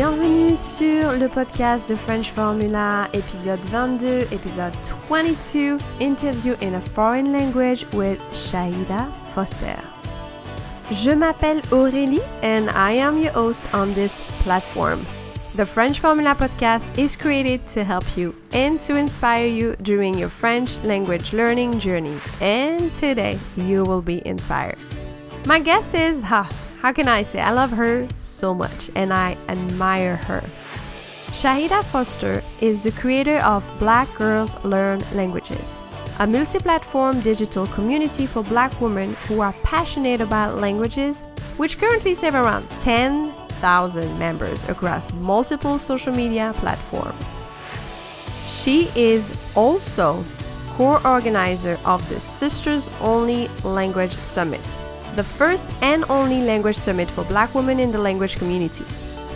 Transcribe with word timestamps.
Bienvenue 0.00 0.56
sur 0.56 1.12
le 1.12 1.28
podcast 1.28 1.86
de 1.90 1.94
French 1.94 2.30
Formula, 2.30 3.06
épisode 3.12 3.60
22, 3.66 4.32
épisode 4.32 4.74
22, 5.10 5.76
interview 6.00 6.54
in 6.62 6.72
a 6.72 6.80
foreign 6.80 7.32
language 7.32 7.84
with 7.92 8.18
Shahida 8.32 9.12
Foster. 9.34 9.76
Je 10.90 11.10
m'appelle 11.10 11.60
Aurélie 11.70 12.22
and 12.42 12.70
I 12.70 12.92
am 12.92 13.18
your 13.18 13.32
host 13.32 13.62
on 13.74 13.92
this 13.92 14.18
platform. 14.42 15.04
The 15.56 15.66
French 15.66 16.00
Formula 16.00 16.34
podcast 16.34 16.98
is 16.98 17.14
created 17.14 17.66
to 17.74 17.84
help 17.84 18.16
you 18.16 18.34
and 18.54 18.80
to 18.80 18.96
inspire 18.96 19.48
you 19.48 19.76
during 19.82 20.16
your 20.16 20.30
French 20.30 20.82
language 20.82 21.34
learning 21.34 21.78
journey. 21.78 22.18
And 22.40 22.90
today 22.96 23.38
you 23.54 23.82
will 23.82 24.00
be 24.00 24.26
inspired. 24.26 24.78
My 25.44 25.58
guest 25.58 25.92
is, 25.94 26.22
ha, 26.22 26.48
how 26.80 26.92
can 26.92 27.08
I 27.08 27.22
say, 27.22 27.40
I 27.40 27.50
love 27.52 27.70
her 27.72 28.08
so 28.16 28.54
much 28.54 28.90
and 28.94 29.12
I 29.12 29.36
admire 29.48 30.16
her. 30.16 30.42
Shahida 31.26 31.84
Foster 31.84 32.42
is 32.60 32.82
the 32.82 32.92
creator 32.92 33.38
of 33.38 33.62
Black 33.78 34.08
Girls 34.16 34.56
Learn 34.64 35.00
Languages, 35.12 35.78
a 36.18 36.26
multi 36.26 36.58
platform 36.58 37.20
digital 37.20 37.66
community 37.66 38.26
for 38.26 38.42
black 38.42 38.80
women 38.80 39.14
who 39.28 39.42
are 39.42 39.52
passionate 39.62 40.22
about 40.22 40.58
languages, 40.58 41.20
which 41.58 41.78
currently 41.78 42.14
serve 42.14 42.34
around 42.34 42.68
10,000 42.80 44.18
members 44.18 44.66
across 44.68 45.12
multiple 45.12 45.78
social 45.78 46.14
media 46.14 46.54
platforms. 46.56 47.46
She 48.46 48.90
is 48.96 49.30
also 49.54 50.24
co 50.76 50.98
organizer 51.04 51.78
of 51.84 52.08
the 52.08 52.20
Sisters 52.20 52.90
Only 53.02 53.48
Language 53.64 54.16
Summit, 54.16 54.64
the 55.16 55.24
first 55.24 55.66
and 55.82 56.04
only 56.08 56.42
language 56.42 56.76
summit 56.76 57.10
for 57.10 57.24
black 57.24 57.54
women 57.54 57.80
in 57.80 57.90
the 57.90 57.98
language 57.98 58.36
community. 58.36 58.84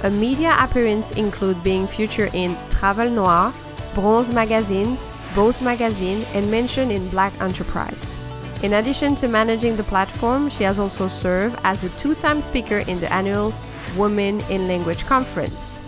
A 0.02 0.10
media 0.10 0.56
appearance 0.58 1.10
include 1.12 1.62
being 1.64 1.86
featured 1.86 2.34
in 2.34 2.56
Travel 2.70 3.10
Noir, 3.10 3.52
Bronze 3.94 4.32
Magazine, 4.32 4.98
Bose 5.34 5.60
Magazine, 5.60 6.24
and 6.34 6.50
mentioned 6.50 6.92
in 6.92 7.08
Black 7.08 7.32
Enterprise. 7.40 8.14
In 8.62 8.74
addition 8.74 9.16
to 9.16 9.28
managing 9.28 9.76
the 9.76 9.82
platform, 9.84 10.48
she 10.48 10.64
has 10.64 10.78
also 10.78 11.08
served 11.08 11.58
as 11.64 11.84
a 11.84 11.88
two-time 11.90 12.40
speaker 12.40 12.78
in 12.78 13.00
the 13.00 13.12
annual 13.12 13.52
Women 13.96 14.40
in 14.48 14.68
Language 14.68 15.04
Conference. 15.06 15.80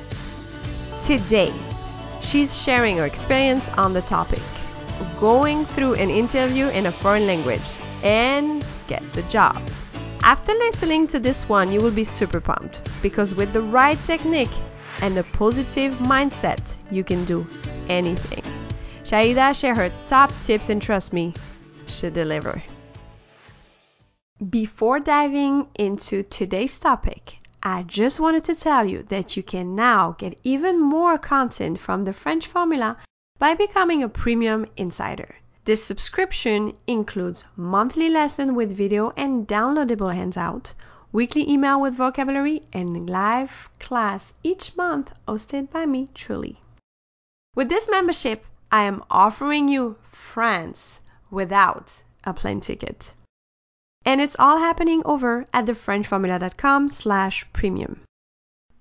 Today, 1.05 1.53
she's 2.21 2.57
sharing 2.57 2.99
her 2.99 3.07
experience 3.07 3.69
on 3.71 3.93
the 3.93 4.03
topic, 4.03 4.43
going 5.21 5.65
through 5.65 5.95
an 5.95 6.11
interview 6.11 6.69
in 6.69 6.87
a 6.87 6.93
foreign 6.93 7.27
language, 7.27 7.77
and 8.03 8.65
get 8.87 9.03
the 9.13 9.23
job. 9.25 9.61
After 10.23 10.53
listening 10.53 11.07
to 11.09 11.21
this 11.21 11.49
one, 11.49 11.71
you 11.71 11.81
will 11.81 11.91
be 11.91 12.05
super 12.05 12.41
pumped 12.41 12.89
because 13.03 13.35
with 13.35 13.53
the 13.53 13.63
right 13.63 13.99
technique 14.05 14.57
and 15.03 15.17
a 15.17 15.23
positive 15.23 15.95
mindset, 15.99 16.75
you 16.91 17.05
can 17.05 17.25
do 17.25 17.47
anything. 17.89 18.43
Shahida 19.05 19.55
share 19.55 19.75
her 19.75 19.93
top 20.07 20.33
tips 20.43 20.69
and 20.69 20.83
trust 20.83 21.13
me, 21.13 21.33
she 21.87 22.11
deliver. 22.11 22.63
Before 24.51 24.99
diving 24.99 25.69
into 25.77 26.23
today's 26.25 26.79
topic, 26.79 27.39
I 27.63 27.85
just 27.85 28.21
wanted 28.21 28.45
to 28.45 28.55
tell 28.55 28.85
you 28.85 29.03
that 29.05 29.37
you 29.37 29.43
can 29.43 29.75
now 29.75 30.17
get 30.19 30.41
even 30.45 30.81
more 30.81 31.19
content 31.19 31.79
from 31.79 32.05
the 32.05 32.13
French 32.13 32.47
Formula 32.47 32.97
by 33.39 33.55
becoming 33.55 34.03
a 34.03 34.09
premium 34.09 34.67
insider. 34.77 35.37
This 35.67 35.85
subscription 35.85 36.77
includes 36.87 37.45
monthly 37.57 38.09
lesson 38.09 38.55
with 38.55 38.77
video 38.77 39.13
and 39.17 39.49
downloadable 39.49 40.15
handout, 40.15 40.75
weekly 41.11 41.51
email 41.51 41.81
with 41.81 41.97
vocabulary, 41.97 42.63
and 42.73 43.11
live 43.11 43.69
class 43.81 44.33
each 44.45 44.77
month 44.77 45.13
hosted 45.27 45.73
by 45.73 45.85
me 45.85 46.07
truly. 46.15 46.61
With 47.57 47.69
this 47.69 47.91
membership, 47.91 48.47
I 48.71 48.83
am 48.85 49.03
offering 49.11 49.67
you 49.67 49.97
France 50.13 51.01
without 51.33 52.01
a 52.23 52.33
plane 52.33 52.61
ticket. 52.61 53.13
And 54.05 54.21
it's 54.21 54.37
all 54.39 54.59
happening 54.59 55.03
over 55.05 55.47
at 55.53 55.67
thefrenchformula.com 55.67 56.91
slash 56.91 57.45
premium. 57.53 58.03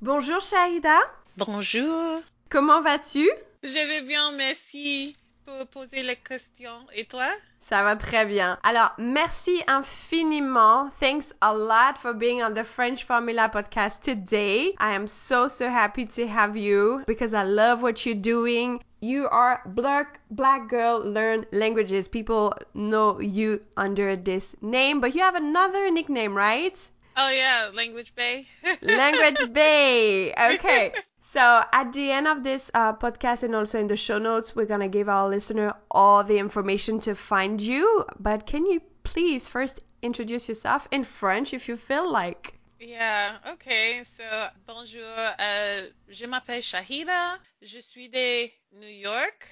Bonjour 0.04 0.40
Shahida. 0.40 1.02
Bonjour. 1.36 2.22
Comment 2.50 2.84
vas-tu? 2.84 3.32
Je 3.64 3.88
vais 3.88 4.06
bien, 4.06 4.38
merci 4.38 5.16
pour 5.46 5.68
poser 5.68 6.04
les 6.04 6.16
questions. 6.16 6.86
Et 6.94 7.06
toi? 7.06 7.28
Ça 7.60 7.84
va 7.84 7.96
très 7.96 8.26
bien. 8.26 8.58
Alors, 8.64 8.92
merci 8.98 9.64
infiniment. 9.68 10.90
Thanks 11.00 11.34
a 11.42 11.54
lot 11.54 11.98
for 11.98 12.14
being 12.14 12.42
on 12.42 12.54
the 12.54 12.64
French 12.64 13.04
Formula 13.06 13.50
podcast 13.50 14.02
today. 14.02 14.74
I 14.80 14.96
am 14.96 15.08
so, 15.08 15.48
so 15.48 15.70
happy 15.70 16.06
to 16.08 16.28
have 16.28 16.58
you 16.58 17.04
because 17.06 17.34
I 17.34 17.44
love 17.44 17.84
what 17.84 18.06
you're 18.06 18.16
doing. 18.16 18.82
You 19.02 19.28
are 19.28 19.62
Black 19.66 20.20
Black 20.32 20.68
Girl 20.68 21.00
Learn 21.00 21.46
Languages. 21.52 22.08
People 22.08 22.54
know 22.74 23.20
you 23.20 23.62
under 23.78 24.16
this 24.16 24.56
name, 24.62 25.00
but 25.00 25.14
you 25.14 25.22
have 25.22 25.36
another 25.36 25.92
nickname, 25.92 26.36
right? 26.36 26.76
Oh 27.16 27.30
yeah, 27.30 27.70
Language 27.74 28.14
Bay. 28.16 28.48
Language 28.82 29.54
Bay. 29.54 30.34
Okay. 30.34 30.92
So 31.36 31.64
at 31.74 31.92
the 31.92 32.12
end 32.12 32.30
of 32.30 32.44
this 32.44 32.72
uh, 32.74 32.94
podcast 32.94 33.44
and 33.44 33.54
also 33.56 33.78
in 33.78 33.88
the 33.88 33.98
show 33.98 34.20
notes, 34.20 34.56
we're 34.56 34.68
gonna 34.68 34.88
give 34.88 35.10
our 35.10 35.28
listener 35.28 35.74
all 35.92 36.24
the 36.24 36.38
information 36.38 37.02
to 37.02 37.14
find 37.14 37.60
you. 37.60 38.06
But 38.18 38.46
can 38.46 38.66
you 38.66 38.80
please 39.04 39.50
first 39.50 39.82
introduce 40.02 40.48
yourself 40.48 40.88
in 40.92 41.04
French 41.04 41.54
if 41.54 41.68
you 41.68 41.76
feel 41.76 42.10
like? 42.10 42.54
Yeah, 42.80 43.36
okay. 43.52 44.02
So, 44.06 44.24
bonjour. 44.66 45.04
Euh, 45.38 45.82
je 46.08 46.26
m'appelle 46.26 46.62
Shahida. 46.62 47.38
Je 47.62 47.82
suis 47.82 48.08
de 48.08 48.50
New 48.80 48.88
York. 48.88 49.46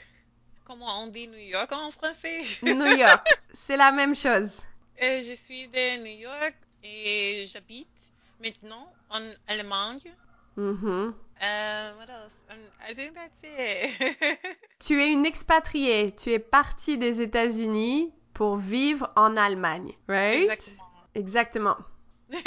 Comment 0.63 1.03
on 1.03 1.11
dit 1.11 1.27
New 1.27 1.35
York 1.51 1.73
en 1.73 1.91
français? 1.91 2.45
New 2.63 2.95
York. 2.95 3.27
C'est 3.53 3.75
la 3.75 3.91
même 3.91 4.15
chose. 4.15 4.61
Euh, 5.01 5.21
je 5.21 5.35
suis 5.35 5.67
de 5.67 5.97
New 5.97 6.17
York 6.17 6.55
et 6.81 7.45
j'habite 7.51 8.13
maintenant 8.39 8.87
en 9.09 9.19
Allemagne. 9.49 9.99
Mhm. 10.57 11.13
Uh, 11.41 11.91
what 11.97 12.09
else? 12.09 12.33
Um, 12.49 12.57
I 12.87 12.93
think 12.93 13.15
that's 13.15 13.41
it. 13.43 14.57
Tu 14.79 14.99
es 14.99 15.13
une 15.13 15.25
expatriée. 15.25 16.11
Tu 16.11 16.33
es 16.33 16.39
partie 16.39 16.97
des 16.97 17.21
États-Unis 17.21 18.11
pour 18.33 18.57
vivre 18.57 19.11
en 19.15 19.37
Allemagne, 19.37 19.93
right? 20.07 20.43
Exactement. 20.43 21.07
Exactement. 21.15 21.77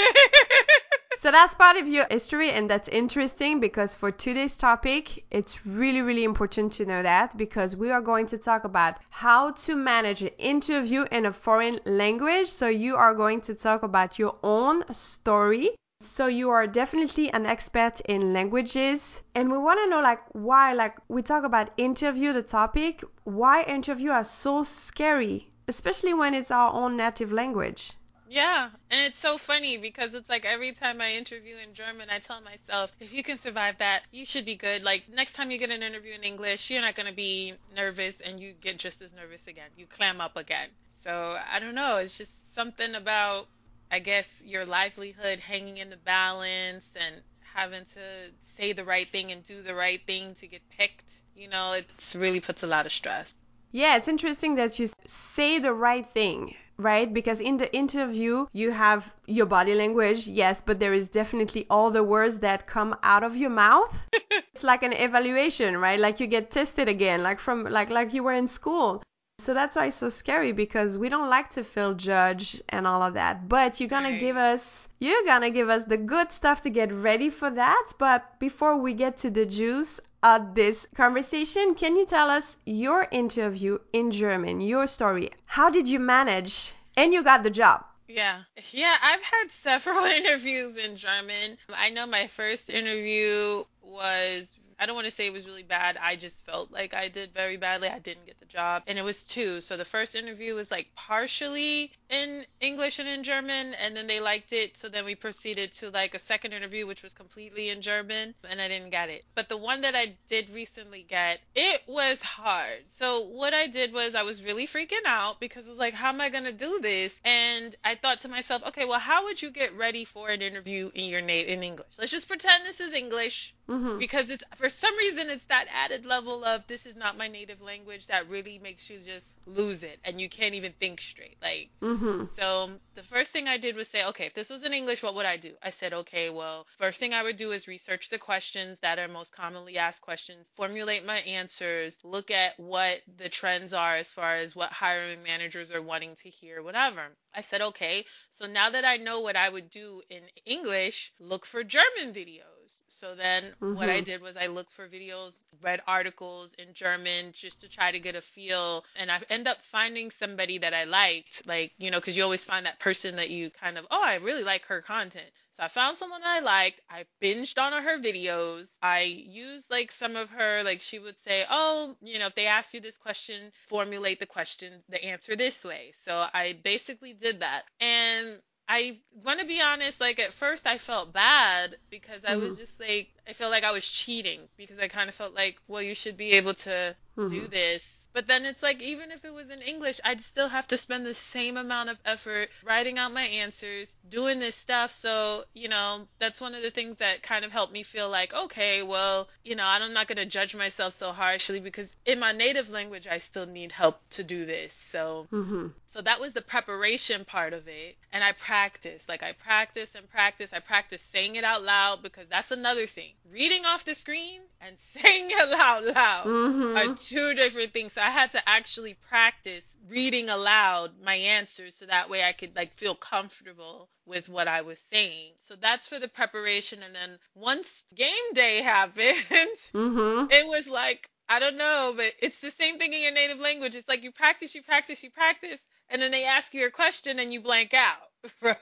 So 1.19 1.33
that's 1.33 1.55
part 1.57 1.77
of 1.77 1.89
your 1.89 2.07
history, 2.09 2.51
and 2.51 2.71
that's 2.71 2.89
interesting 2.89 3.59
because 3.59 3.97
for 3.97 4.13
today's 4.13 4.57
topic, 4.57 5.25
it's 5.31 5.67
really, 5.67 6.01
really 6.03 6.23
important 6.23 6.75
to 6.75 6.85
know 6.85 7.03
that 7.03 7.37
because 7.37 7.75
we 7.75 7.91
are 7.91 8.03
going 8.03 8.27
to 8.27 8.39
talk 8.39 8.65
about 8.65 8.99
how 9.11 9.51
to 9.53 9.75
manage 9.75 10.23
an 10.23 10.31
interview 10.39 11.05
in 11.11 11.27
a 11.27 11.33
foreign 11.33 11.81
language. 11.85 12.47
So, 12.49 12.69
you 12.69 12.95
are 12.97 13.15
going 13.15 13.41
to 13.41 13.55
talk 13.55 13.83
about 13.83 14.19
your 14.21 14.37
own 14.45 14.85
story. 14.93 15.71
So, 16.01 16.27
you 16.27 16.51
are 16.51 16.67
definitely 16.67 17.31
an 17.33 17.47
expert 17.47 18.01
in 18.01 18.35
languages, 18.35 19.23
and 19.35 19.51
we 19.51 19.57
want 19.57 19.81
to 19.81 19.89
know 19.89 20.03
like 20.03 20.21
why, 20.33 20.75
like, 20.75 20.99
we 21.09 21.23
talk 21.23 21.43
about 21.43 21.71
interview, 21.79 22.35
the 22.35 22.43
topic, 22.43 23.03
why 23.25 23.63
interview 23.63 24.11
are 24.11 24.23
so 24.23 24.63
scary, 24.63 25.51
especially 25.69 26.13
when 26.13 26.35
it's 26.35 26.51
our 26.51 26.71
own 26.71 26.99
native 26.99 27.33
language. 27.33 27.93
Yeah, 28.29 28.71
and 28.91 29.01
it's 29.07 29.19
so 29.19 29.39
funny 29.39 29.79
because 29.79 30.13
it's 30.13 30.29
like 30.29 30.45
every 30.45 30.73
time 30.73 31.01
I 31.01 31.13
interview 31.15 31.57
in 31.57 31.73
German, 31.73 32.11
I 32.11 32.19
tell 32.19 32.43
myself, 32.43 32.93
if 33.01 33.15
you 33.15 33.23
can 33.23 33.39
survive 33.39 33.79
that, 33.79 34.03
you 34.11 34.27
should 34.27 34.45
be 34.45 34.57
good. 34.57 34.85
Like 34.85 35.09
next 35.09 35.33
time 35.33 35.51
you 35.51 35.59
get 35.59 35.71
an 35.71 35.83
interview 35.83 36.13
in 36.13 36.25
English, 36.25 36.71
you're 36.71 36.83
not 36.83 36.95
going 36.95 37.09
to 37.09 37.15
be 37.15 37.55
nervous 37.75 38.21
and 38.21 38.39
you 38.39 38.53
get 38.61 38.79
just 38.79 39.01
as 39.01 39.15
nervous 39.15 39.47
again. 39.47 39.71
You 39.77 39.87
clam 39.87 40.21
up 40.21 40.37
again. 40.37 40.69
So 41.03 41.39
I 41.53 41.61
don't 41.61 41.75
know. 41.75 41.97
It's 41.99 42.19
just 42.19 42.33
something 42.55 42.97
about, 42.97 43.47
I 43.91 43.99
guess, 44.01 44.43
your 44.45 44.67
livelihood 44.67 45.41
hanging 45.41 45.79
in 45.79 45.91
the 45.91 45.97
balance 45.97 46.89
and 47.01 47.23
having 47.55 47.85
to 47.85 48.01
say 48.43 48.73
the 48.73 48.85
right 48.85 49.09
thing 49.09 49.33
and 49.33 49.45
do 49.45 49.63
the 49.63 49.75
right 49.75 50.01
thing 50.07 50.35
to 50.37 50.47
get 50.47 50.63
picked. 50.71 51.13
You 51.35 51.49
know, 51.49 51.73
it 51.73 51.87
really 52.17 52.41
puts 52.41 52.63
a 52.63 52.67
lot 52.67 52.87
of 52.87 52.93
stress. 52.93 53.35
Yeah, 53.73 53.97
it's 53.97 54.09
interesting 54.09 54.55
that 54.57 54.79
you 54.79 54.87
say 55.07 55.59
the 55.59 55.73
right 55.73 56.07
thing, 56.07 56.55
right? 56.79 57.13
Because 57.13 57.41
in 57.41 57.57
the 57.57 57.75
interview, 57.75 58.47
you 58.53 58.71
have 58.71 59.13
your 59.27 59.47
body 59.47 59.75
language, 59.75 60.27
yes, 60.27 60.61
but 60.61 60.79
there 60.79 60.95
is 60.95 61.09
definitely 61.09 61.67
all 61.69 61.91
the 61.91 62.05
words 62.05 62.41
that 62.41 62.67
come 62.67 62.97
out 63.03 63.25
of 63.25 63.37
your 63.37 63.51
mouth. 63.51 63.95
it's 64.55 64.65
like 64.65 64.83
an 64.83 64.93
evaluation, 64.93 65.77
right? 65.77 66.01
Like 66.01 66.21
you 66.21 66.27
get 66.27 66.51
tested 66.51 66.89
again, 66.89 67.23
like 67.23 67.39
from 67.41 67.65
like 67.65 67.91
like 67.91 68.15
you 68.15 68.23
were 68.23 68.33
in 68.33 68.49
school. 68.49 69.03
So 69.39 69.53
that's 69.53 69.77
why 69.77 69.87
it's 69.87 69.97
so 69.97 70.09
scary 70.09 70.53
because 70.53 70.97
we 70.97 71.11
don't 71.11 71.29
like 71.29 71.51
to 71.51 71.63
feel 71.63 71.93
judged 71.93 72.63
and 72.71 72.87
all 72.87 73.03
of 73.03 73.15
that. 73.15 73.49
But 73.49 73.79
you're 73.79 73.89
gonna 73.89 74.19
give 74.19 74.37
us 74.37 74.89
you're 74.99 75.25
gonna 75.27 75.51
give 75.51 75.69
us 75.69 75.85
the 75.85 75.99
good 75.99 76.33
stuff 76.33 76.63
to 76.63 76.71
get 76.71 76.91
ready 76.91 77.29
for 77.29 77.51
that. 77.51 77.93
But 77.99 78.41
before 78.41 78.79
we 78.79 78.95
get 78.95 79.19
to 79.19 79.31
the 79.31 79.45
juice 79.45 80.01
of 80.23 80.55
this 80.55 80.87
conversation, 80.95 81.75
can 81.75 81.97
you 81.97 82.07
tell 82.07 82.31
us 82.31 82.57
your 82.65 83.07
interview 83.11 83.79
in 83.93 84.11
German, 84.11 84.63
your 84.63 84.87
story? 84.87 85.31
How 85.45 85.69
did 85.69 85.87
you 85.87 86.01
manage? 86.01 86.73
And 86.97 87.13
you 87.13 87.23
got 87.23 87.43
the 87.43 87.51
job. 87.51 87.85
Yeah. 88.09 88.43
Yeah, 88.71 88.97
I've 89.03 89.23
had 89.23 89.51
several 89.51 90.03
interviews 90.19 90.77
in 90.77 90.97
German. 90.97 91.59
I 91.77 91.91
know 91.91 92.07
my 92.07 92.27
first 92.29 92.71
interview 92.71 93.65
was 93.83 94.57
I 94.79 94.87
don't 94.87 94.95
want 94.95 95.07
to 95.07 95.11
say 95.11 95.27
it 95.27 95.33
was 95.33 95.47
really 95.47 95.63
bad. 95.63 95.97
I 96.01 96.17
just 96.17 96.45
felt 96.45 96.71
like 96.71 96.95
I 96.95 97.09
did 97.09 97.33
very 97.33 97.57
badly. 97.57 97.89
I 97.89 97.99
didn't 97.99 98.27
get 98.27 98.39
the 98.39 98.47
job. 98.47 98.83
And 98.87 98.99
it 98.99 99.03
was 99.03 99.25
two. 99.25 99.61
So 99.61 99.77
the 99.77 99.85
first 99.85 100.15
interview 100.15 100.55
was 100.55 100.71
like 100.71 100.95
partially 100.95 101.93
in 102.11 102.45
English 102.61 102.99
and 102.99 103.09
in 103.09 103.23
German, 103.23 103.75
and 103.75 103.97
then 103.97 104.07
they 104.07 104.21
liked 104.21 104.53
it. 104.53 104.77
So 104.77 104.89
then 104.89 105.05
we 105.05 105.15
proceeded 105.15 105.73
to 105.75 105.91
like 105.91 106.15
a 106.15 106.19
second 106.19 106.53
interview, 106.53 106.87
which 106.87 107.03
was 107.03 107.15
completely 107.15 107.71
in 107.71 107.81
German, 107.81 108.35
and 108.49 108.61
I 108.61 108.69
didn't 108.69 108.91
get 108.91 109.09
it. 109.09 109.25
But 109.35 109.49
the 109.49 109.57
one 109.57 109.81
that 109.81 109.95
I 109.95 110.15
did 110.29 110.51
recently 110.51 111.03
get, 111.03 111.41
it 111.55 111.83
was 111.87 112.21
hard. 112.23 112.85
So 112.89 113.23
what 113.23 113.55
I 113.55 113.67
did 113.67 113.93
was 113.93 114.15
I 114.15 114.23
was 114.23 114.45
really 114.45 114.67
freaking 114.67 115.07
out 115.07 115.41
because 115.41 115.67
I 115.67 115.71
was 115.71 115.79
like, 115.79 115.95
how 115.95 116.11
am 116.11 116.21
I 116.21 116.29
going 116.29 116.45
to 116.45 116.53
do 116.53 116.79
this? 116.81 117.21
And 117.25 117.75
I 117.83 117.95
thought 117.95 118.21
to 118.21 118.29
myself, 118.29 118.63
okay, 118.69 118.85
well, 118.85 119.01
how 119.01 119.25
would 119.25 119.41
you 119.41 119.51
get 119.51 119.77
ready 119.77 120.05
for 120.05 120.29
an 120.29 120.43
interview 120.43 120.91
in 120.95 121.09
your 121.11 121.23
native 121.23 121.47
in 121.51 121.63
English? 121.63 121.89
Let's 121.99 122.13
just 122.13 122.29
pretend 122.29 122.65
this 122.65 122.81
is 122.81 122.95
English 122.95 123.55
Mm-hmm. 123.69 123.99
because 123.99 124.31
it's 124.31 124.45
for 124.55 124.69
some 124.69 124.97
reason 124.97 125.29
it's 125.29 125.45
that 125.47 125.67
added 125.73 126.07
level 126.07 126.45
of 126.45 126.67
this 126.69 126.87
is 126.87 126.95
not 126.95 127.19
my 127.19 127.29
native 127.29 127.61
language 127.61 128.07
that 128.07 128.29
really 128.29 128.59
makes 128.59 128.89
you 128.89 128.99
just 128.99 129.27
lose 129.47 129.83
it 129.83 129.99
and 130.05 130.21
you 130.21 130.29
can't 130.29 130.55
even 130.55 130.73
think 130.73 131.01
straight 131.01 131.37
like 131.43 131.69
Mm-hmm. 131.83 132.25
so 132.25 132.71
the 132.95 133.03
first 133.03 133.31
thing 133.31 133.47
I 133.47 133.59
did 133.59 133.77
was 133.77 133.89
say, 133.89 134.05
okay, 134.07 134.27
if 134.27 134.35
this 134.35 134.49
was 134.51 134.65
in 134.65 134.73
English, 134.73 135.03
what 135.03 135.15
would 135.15 135.27
I 135.27 135.37
do? 135.37 135.53
I 135.63 135.71
said, 135.71 135.93
okay, 135.93 136.31
well, 136.31 136.67
first 136.79 136.99
thing 136.99 137.13
I 137.13 137.23
would 137.23 137.37
do 137.37 137.53
is 137.53 137.69
research 137.69 138.09
the 138.09 138.19
questions 138.19 138.79
that 138.81 138.99
are 138.99 139.07
most 139.07 139.33
commonly 139.37 139.77
asked 139.77 140.01
questions, 140.01 140.49
formulate 140.57 141.05
my 141.05 141.19
answers, 141.19 141.99
look 142.03 142.31
at 142.31 142.59
what 142.59 143.01
the 143.19 143.29
trends 143.29 143.75
are 143.75 143.97
as 143.97 144.13
far 144.13 144.37
as 144.37 144.57
what 144.57 144.73
hiring 144.73 145.23
managers 145.23 145.71
are 145.71 145.83
wanting 145.83 146.15
to 146.23 146.31
hear, 146.31 146.63
whatever. 146.63 147.03
I 147.35 147.43
said, 147.43 147.61
okay, 147.61 148.05
so 148.31 148.47
now 148.47 148.71
that 148.71 148.85
I 148.85 148.97
know 148.97 149.21
what 149.21 149.37
I 149.37 149.49
would 149.49 149.69
do 149.69 150.01
in 150.09 150.23
English, 150.47 151.13
look 151.21 151.45
for 151.45 151.63
German 151.63 152.15
videos. 152.15 152.56
So 152.89 153.15
then 153.15 153.55
what 153.69 153.89
I 153.89 154.01
Mhm. 154.01 154.05
did 154.05 154.21
was 154.23 154.37
I 154.37 154.47
looked 154.47 154.71
for 154.71 154.89
videos, 154.89 155.45
read 155.63 155.81
articles 155.87 156.55
in 156.55 156.75
German 156.75 157.33
just 157.33 157.61
to 157.61 157.69
try 157.69 157.91
to 157.91 157.99
get 158.01 158.15
a 158.17 158.21
feel. 158.21 158.85
And 158.97 159.11
I 159.11 159.21
end 159.31 159.47
up 159.49 159.65
finding 159.65 160.11
somebody 160.11 160.59
that 160.59 160.75
I 160.75 160.85
liked, 160.85 161.47
like, 161.47 161.73
you 161.79 161.91
know, 161.91 161.99
because 161.99 162.17
you 162.17 162.23
always 162.25 162.45
find 162.45 162.67
that 162.67 162.79
person 162.81 163.17
that 163.17 163.31
you 163.31 163.51
kind 163.51 163.79
of, 163.79 163.87
oh, 163.91 164.03
I 164.05 164.17
really 164.17 164.45
like 164.45 164.67
her 164.67 164.83
content. 164.83 165.27
So 165.53 165.63
I 165.63 165.69
found 165.69 165.97
someone 165.97 166.21
I 166.25 166.41
liked. 166.41 166.81
I 166.91 167.07
binged 167.23 167.59
on 167.61 167.73
her 167.83 167.99
videos. 167.99 168.71
I 168.83 169.03
used 169.03 169.71
like 169.71 169.91
some 169.91 170.17
of 170.17 170.31
her, 170.31 170.63
like 170.63 170.81
she 170.81 170.99
would 170.99 171.19
say, 171.19 171.45
oh, 171.51 171.97
you 172.03 172.19
know, 172.19 172.27
if 172.27 172.35
they 172.35 172.47
ask 172.47 172.75
you 172.75 172.81
this 172.81 172.99
question, 172.99 173.53
formulate 173.69 174.19
the 174.21 174.27
question, 174.27 174.83
the 174.89 175.03
answer 175.05 175.35
this 175.37 175.65
way. 175.65 175.93
So 175.95 176.27
I 176.33 176.59
basically 176.63 177.15
did 177.15 177.41
that. 177.41 177.65
And 177.81 178.41
I 178.69 178.99
want 179.25 179.41
to 179.41 179.47
be 179.47 179.61
honest, 179.61 180.01
like 180.01 180.19
at 180.19 180.33
first 180.33 180.67
I 180.67 180.79
felt 180.79 181.13
bad 181.13 181.77
because 181.91 182.25
I 182.25 182.37
was 182.37 182.55
Mhm. 182.55 182.57
just 182.57 182.79
like, 182.81 183.09
I 183.29 183.33
felt 183.33 183.51
like 183.53 183.65
I 183.65 183.73
was 183.73 183.87
cheating 183.91 184.49
because 184.57 184.79
I 184.79 184.89
kind 184.89 185.09
of 185.09 185.15
felt 185.15 185.35
like, 185.35 185.59
well, 185.69 185.83
you 185.83 185.95
should 185.95 186.17
be 186.17 186.33
able 186.33 186.55
to 186.55 186.97
do 187.29 187.47
Mhm. 187.47 187.49
this. 187.49 188.06
But 188.17 188.27
then 188.27 188.47
it's 188.47 188.63
like, 188.63 188.81
even 188.83 189.11
if 189.13 189.27
it 189.27 189.35
was 189.35 189.51
in 189.51 189.61
English, 189.61 190.01
I'd 190.03 190.23
still 190.23 190.49
have 190.49 190.67
to 190.69 190.79
spend 190.79 191.05
the 191.05 191.13
same 191.13 191.59
amount 191.59 191.91
of 191.91 192.01
effort 192.07 192.49
writing 192.65 192.97
out 192.97 193.13
my 193.13 193.25
answers, 193.25 193.95
doing 194.09 194.39
this 194.39 194.55
stuff. 194.55 194.91
So, 194.91 195.45
you 195.53 195.69
know, 195.69 196.09
that's 196.19 196.41
one 196.41 196.55
of 196.55 196.63
the 196.63 196.71
things 196.71 196.97
that 196.97 197.23
kind 197.23 197.45
of 197.45 197.53
helped 197.53 197.75
me 197.75 197.83
feel 197.83 198.09
like, 198.09 198.33
okay, 198.33 198.83
well, 198.83 199.29
you 199.45 199.55
know, 199.55 199.67
I'm 199.67 199.93
not 199.93 200.07
going 200.07 200.17
to 200.17 200.25
judge 200.25 200.57
myself 200.57 200.95
so 200.95 201.13
harshly 201.13 201.61
because 201.61 201.95
in 202.07 202.19
my 202.19 202.33
native 202.33 202.71
language, 202.71 203.07
I 203.07 203.19
still 203.19 203.45
need 203.45 203.71
help 203.71 204.01
to 204.13 204.25
do 204.25 204.47
this. 204.47 204.73
So, 204.73 205.27
Mm-hmm. 205.31 205.67
so 205.87 206.01
that 206.01 206.19
was 206.21 206.33
the 206.33 206.41
preparation 206.41 207.27
part 207.27 207.53
of 207.53 207.69
it. 207.69 207.97
And 208.13 208.25
I 208.25 208.33
practiced. 208.33 209.11
Like 209.11 209.23
I 209.23 209.33
practiced 209.33 209.95
and 209.95 210.09
practiced. 210.09 210.55
I 210.55 210.61
practiced 210.61 211.11
saying 211.13 211.35
it 211.35 211.45
out 211.45 211.63
loud 211.63 212.03
because 212.03 212.29
that's 212.31 212.51
another 212.51 212.87
thing. 212.87 213.13
Reading 213.31 213.67
off 213.67 213.85
the 213.85 213.95
screen 213.95 214.41
and 214.63 214.79
saying 214.79 215.31
it 215.31 215.53
out 215.53 215.85
loud 215.85 216.27
Mm-hmm. 216.27 216.77
are 216.79 216.95
two 216.97 217.35
different 217.35 217.73
things. 217.75 217.93
So 217.93 218.01
I 218.07 218.11
had 218.11 218.31
to 218.33 218.49
actually 218.49 218.95
practice 218.95 219.65
reading 219.89 220.29
aloud 220.31 221.01
my 221.01 221.17
answers 221.17 221.75
so 221.75 221.87
that 221.87 222.09
way 222.09 222.23
I 222.23 222.33
could 222.33 222.55
like 222.55 222.73
feel 222.75 222.95
comfortable 222.95 223.91
with 224.07 224.29
what 224.29 224.47
I 224.47 224.63
was 224.63 224.79
saying. 224.79 225.33
So 225.39 225.57
that's 225.57 225.89
for 225.89 225.99
the 225.99 226.07
preparation 226.07 226.85
and 226.85 226.95
then 226.95 227.19
once 227.35 227.83
game 227.97 228.33
day 228.33 228.63
happened, 228.63 229.73
Mm-hmm. 229.75 230.27
it 230.31 230.47
was 230.47 230.69
like 230.69 231.11
I 231.29 231.41
don't 231.41 231.57
know, 231.57 231.95
but 231.97 232.13
it's 232.21 232.39
the 232.41 232.53
same 232.53 232.79
thing 232.79 232.93
in 232.93 233.03
your 233.03 233.13
native 233.13 233.41
language. 233.41 233.75
It's 233.75 233.89
like 233.89 234.05
you 234.05 234.13
practice, 234.13 234.55
you 234.55 234.63
practice, 234.63 235.03
you 235.03 235.11
practice, 235.11 235.59
and 235.89 236.01
then 236.01 236.13
they 236.13 236.27
ask 236.27 236.55
you 236.55 236.65
a 236.65 236.71
question 236.71 237.19
and 237.19 237.33
you 237.33 237.41
blank 237.41 237.75
out. 237.75 238.09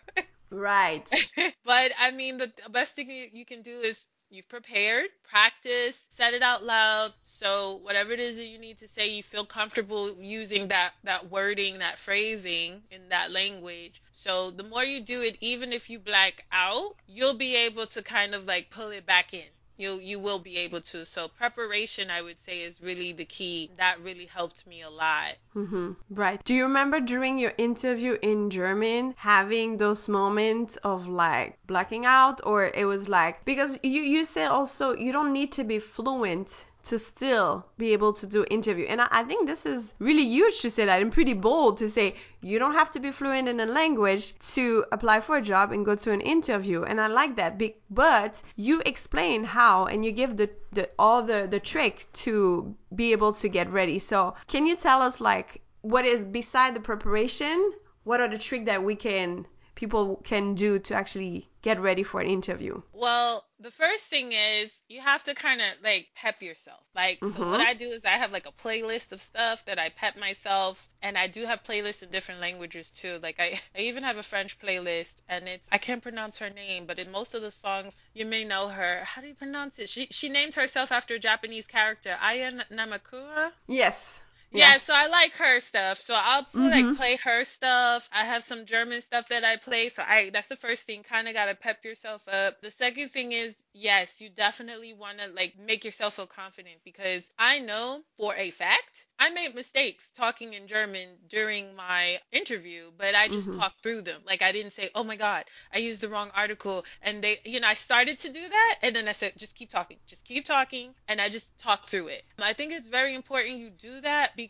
Right. 0.50 1.10
but 1.64 1.92
I 1.98 2.12
mean, 2.12 2.38
the 2.38 2.50
best 2.70 2.94
thing 2.96 3.10
you 3.32 3.44
can 3.44 3.60
do 3.62 3.80
is 3.80 4.06
you've 4.30 4.48
prepared, 4.48 5.06
practice, 5.28 6.04
said 6.08 6.34
it 6.34 6.42
out 6.42 6.64
loud. 6.64 7.12
So 7.22 7.76
whatever 7.82 8.12
it 8.12 8.20
is 8.20 8.36
that 8.36 8.46
you 8.46 8.58
need 8.58 8.78
to 8.78 8.88
say, 8.88 9.08
you 9.08 9.22
feel 9.22 9.46
comfortable 9.46 10.16
using 10.20 10.68
that 10.68 10.92
that 11.04 11.30
wording, 11.30 11.78
that 11.78 11.98
phrasing 11.98 12.82
in 12.90 13.08
that 13.10 13.30
language. 13.30 14.02
So 14.12 14.50
the 14.50 14.64
more 14.64 14.84
you 14.84 15.00
do 15.00 15.22
it, 15.22 15.36
even 15.40 15.72
if 15.72 15.90
you 15.90 15.98
black 15.98 16.44
out, 16.52 16.96
you'll 17.06 17.34
be 17.34 17.56
able 17.56 17.86
to 17.86 18.02
kind 18.02 18.34
of 18.34 18.46
like 18.46 18.70
pull 18.70 18.88
it 18.90 19.06
back 19.06 19.34
in. 19.34 19.48
You 19.76 19.94
you 19.94 20.18
will 20.20 20.38
be 20.38 20.58
able 20.58 20.80
to. 20.80 21.04
So 21.04 21.28
preparation, 21.28 22.10
I 22.10 22.22
would 22.22 22.40
say, 22.40 22.62
is 22.62 22.80
really 22.80 23.12
the 23.12 23.24
key. 23.24 23.70
That 23.76 24.00
really 24.00 24.26
helped 24.26 24.66
me 24.66 24.82
a 24.82 24.90
lot. 24.90 25.34
Mm-hmm. 25.56 25.92
Right. 26.10 26.42
Do 26.44 26.54
you 26.54 26.64
remember 26.64 27.00
during 27.00 27.38
your 27.38 27.54
interview 27.58 28.16
in 28.22 28.50
German 28.50 29.14
having 29.16 29.76
those 29.76 30.08
moments 30.08 30.76
of 30.76 31.08
like 31.08 31.58
blacking 31.66 32.06
out, 32.06 32.40
or 32.44 32.66
it 32.66 32.84
was 32.84 33.08
like 33.08 33.44
because 33.44 33.78
you 33.82 34.02
you 34.02 34.24
say 34.24 34.44
also 34.44 34.94
you 34.94 35.12
don't 35.12 35.32
need 35.32 35.52
to 35.52 35.64
be 35.64 35.78
fluent 35.78 36.66
to 36.84 36.98
still 36.98 37.66
be 37.78 37.92
able 37.92 38.12
to 38.12 38.26
do 38.26 38.44
interview, 38.50 38.86
and 38.86 39.00
I, 39.00 39.08
I 39.10 39.24
think 39.24 39.46
this 39.46 39.66
is 39.66 39.94
really 39.98 40.24
huge 40.24 40.60
to 40.60 40.70
say 40.70 40.84
that 40.86 41.02
and 41.02 41.12
pretty 41.12 41.34
bold 41.34 41.78
to 41.78 41.88
say 41.90 42.14
you 42.40 42.58
don't 42.58 42.74
have 42.74 42.90
to 42.92 43.00
be 43.00 43.10
fluent 43.10 43.48
in 43.48 43.60
a 43.60 43.66
language 43.66 44.38
to 44.54 44.84
apply 44.92 45.20
for 45.20 45.36
a 45.36 45.42
job 45.42 45.72
and 45.72 45.84
go 45.84 45.94
to 45.94 46.12
an 46.12 46.20
interview, 46.20 46.82
and 46.82 47.00
I 47.00 47.06
like 47.06 47.36
that. 47.36 47.58
Be- 47.58 47.76
but 47.90 48.42
you 48.56 48.82
explain 48.84 49.44
how 49.44 49.86
and 49.86 50.04
you 50.04 50.12
give 50.12 50.36
the, 50.36 50.50
the 50.72 50.90
all 50.98 51.22
the 51.22 51.46
the 51.50 51.60
trick 51.60 52.06
to 52.24 52.74
be 52.94 53.12
able 53.12 53.32
to 53.34 53.48
get 53.48 53.70
ready. 53.70 53.98
So 53.98 54.34
can 54.48 54.66
you 54.66 54.76
tell 54.76 55.02
us 55.02 55.20
like 55.20 55.62
what 55.82 56.04
is 56.04 56.22
beside 56.22 56.74
the 56.74 56.80
preparation? 56.80 57.72
What 58.04 58.20
are 58.20 58.28
the 58.28 58.38
tricks 58.38 58.66
that 58.66 58.82
we 58.82 58.96
can 58.96 59.46
people 59.74 60.16
can 60.24 60.54
do 60.54 60.78
to 60.78 60.94
actually 60.94 61.48
get 61.62 61.80
ready 61.80 62.02
for 62.02 62.20
an 62.20 62.26
interview? 62.28 62.80
Well, 62.92 63.44
the 63.58 63.70
first 63.70 64.04
thing 64.04 64.32
is 64.32 64.78
you 64.88 65.00
have 65.00 65.24
to 65.24 65.34
kind 65.34 65.60
of 65.60 65.66
like 65.82 66.08
pep 66.14 66.42
yourself. 66.42 66.80
Like, 66.94 67.18
so 67.20 67.26
what 67.26 67.60
Mhm. 67.60 67.66
I 67.66 67.74
do 67.74 67.88
is 67.90 68.04
I 68.04 68.10
have 68.18 68.32
like 68.32 68.46
a 68.46 68.52
playlist 68.52 69.12
of 69.12 69.20
stuff 69.20 69.64
that 69.64 69.78
I 69.78 69.88
pep 69.88 70.16
myself, 70.16 70.88
and 71.02 71.16
I 71.16 71.26
do 71.26 71.46
have 71.46 71.62
playlists 71.62 72.02
in 72.02 72.10
different 72.10 72.40
languages 72.40 72.90
too. 72.90 73.18
Like, 73.22 73.40
I, 73.40 73.60
I 73.76 73.80
even 73.80 74.02
have 74.02 74.18
a 74.18 74.22
French 74.22 74.58
playlist, 74.58 75.14
and 75.28 75.48
it's 75.48 75.68
I 75.72 75.78
can't 75.78 76.02
pronounce 76.02 76.38
her 76.38 76.50
name, 76.50 76.86
but 76.86 76.98
in 76.98 77.10
most 77.10 77.34
of 77.34 77.42
the 77.42 77.50
songs 77.50 77.98
you 78.12 78.26
may 78.26 78.44
know 78.44 78.68
her. 78.68 79.02
How 79.04 79.22
do 79.22 79.28
you 79.28 79.34
pronounce 79.34 79.78
it? 79.78 79.88
She 79.88 80.06
she 80.10 80.28
named 80.28 80.54
herself 80.54 80.92
after 80.92 81.14
a 81.14 81.18
Japanese 81.18 81.66
character, 81.66 82.16
Aya 82.20 82.52
Nakamura. 82.70 83.52
Yes. 83.66 84.20
Yeah, 84.54 84.78
so 84.78 84.94
I 84.94 85.08
like 85.08 85.32
her 85.34 85.60
stuff. 85.60 86.00
So 86.00 86.14
I'll 86.16 86.44
pl- 86.44 86.70
like 86.70 86.92
play 86.94 87.16
her 87.24 87.44
stuff. 87.44 88.08
I 88.12 88.24
have 88.24 88.44
some 88.44 88.66
German 88.66 89.02
stuff 89.02 89.28
that 89.28 89.44
I 89.44 89.56
play. 89.56 89.88
So 89.90 90.02
I 90.06 90.30
that's 90.30 90.46
the 90.48 90.56
first 90.56 90.84
thing. 90.86 91.02
Kind 91.02 91.28
of 91.28 91.34
got 91.34 91.46
to 91.46 91.54
pep 91.56 91.84
yourself 91.84 92.26
up. 92.28 92.60
The 92.62 92.70
second 92.70 93.10
thing 93.10 93.32
is 93.32 93.62
yes, 93.74 94.20
you 94.20 94.30
definitely 94.30 94.94
want 94.94 95.18
to 95.20 95.28
like 95.30 95.58
make 95.58 95.84
yourself 95.84 96.14
feel 96.14 96.26
confident 96.26 96.80
because 96.84 97.28
I 97.38 97.58
know 97.60 98.02
for 98.16 98.34
a 98.36 98.50
fact 98.52 99.06
I 99.18 99.30
made 99.30 99.54
mistakes 99.54 100.08
talking 100.14 100.54
in 100.54 100.68
German 100.68 101.18
during 101.28 101.74
my 101.76 102.20
interview, 102.32 102.92
but 102.96 103.14
I 103.14 103.28
just 103.28 103.52
Mhm. 103.52 103.52
talked 103.52 103.82
through 103.82 104.02
them. 104.02 104.22
Like 104.24 104.42
I 104.42 104.52
didn't 104.52 104.72
say, 104.72 104.90
"Oh 104.94 105.04
my 105.04 105.16
god, 105.16 105.44
I 105.72 105.78
used 105.78 106.00
the 106.00 106.08
wrong 106.08 106.30
article." 106.34 106.84
And 107.02 107.22
they, 107.24 107.38
you 107.44 107.60
know, 107.60 107.68
I 107.68 107.74
started 107.74 108.18
to 108.20 108.32
do 108.32 108.48
that 108.48 108.78
and 108.82 108.94
then 108.94 109.08
I 109.08 109.12
said, 109.12 109.32
"Just 109.36 109.54
keep 109.56 109.70
talking. 109.70 109.98
Just 110.06 110.24
keep 110.24 110.44
talking." 110.44 110.94
And 111.08 111.20
I 111.20 111.28
just 111.28 111.48
talked 111.58 111.86
through 111.88 112.08
it. 112.08 112.24
I 112.38 112.52
think 112.52 112.72
it's 112.72 112.88
very 112.88 113.14
important 113.14 113.58
you 113.58 113.70
do 113.70 114.00
that 114.02 114.36
because 114.36 114.43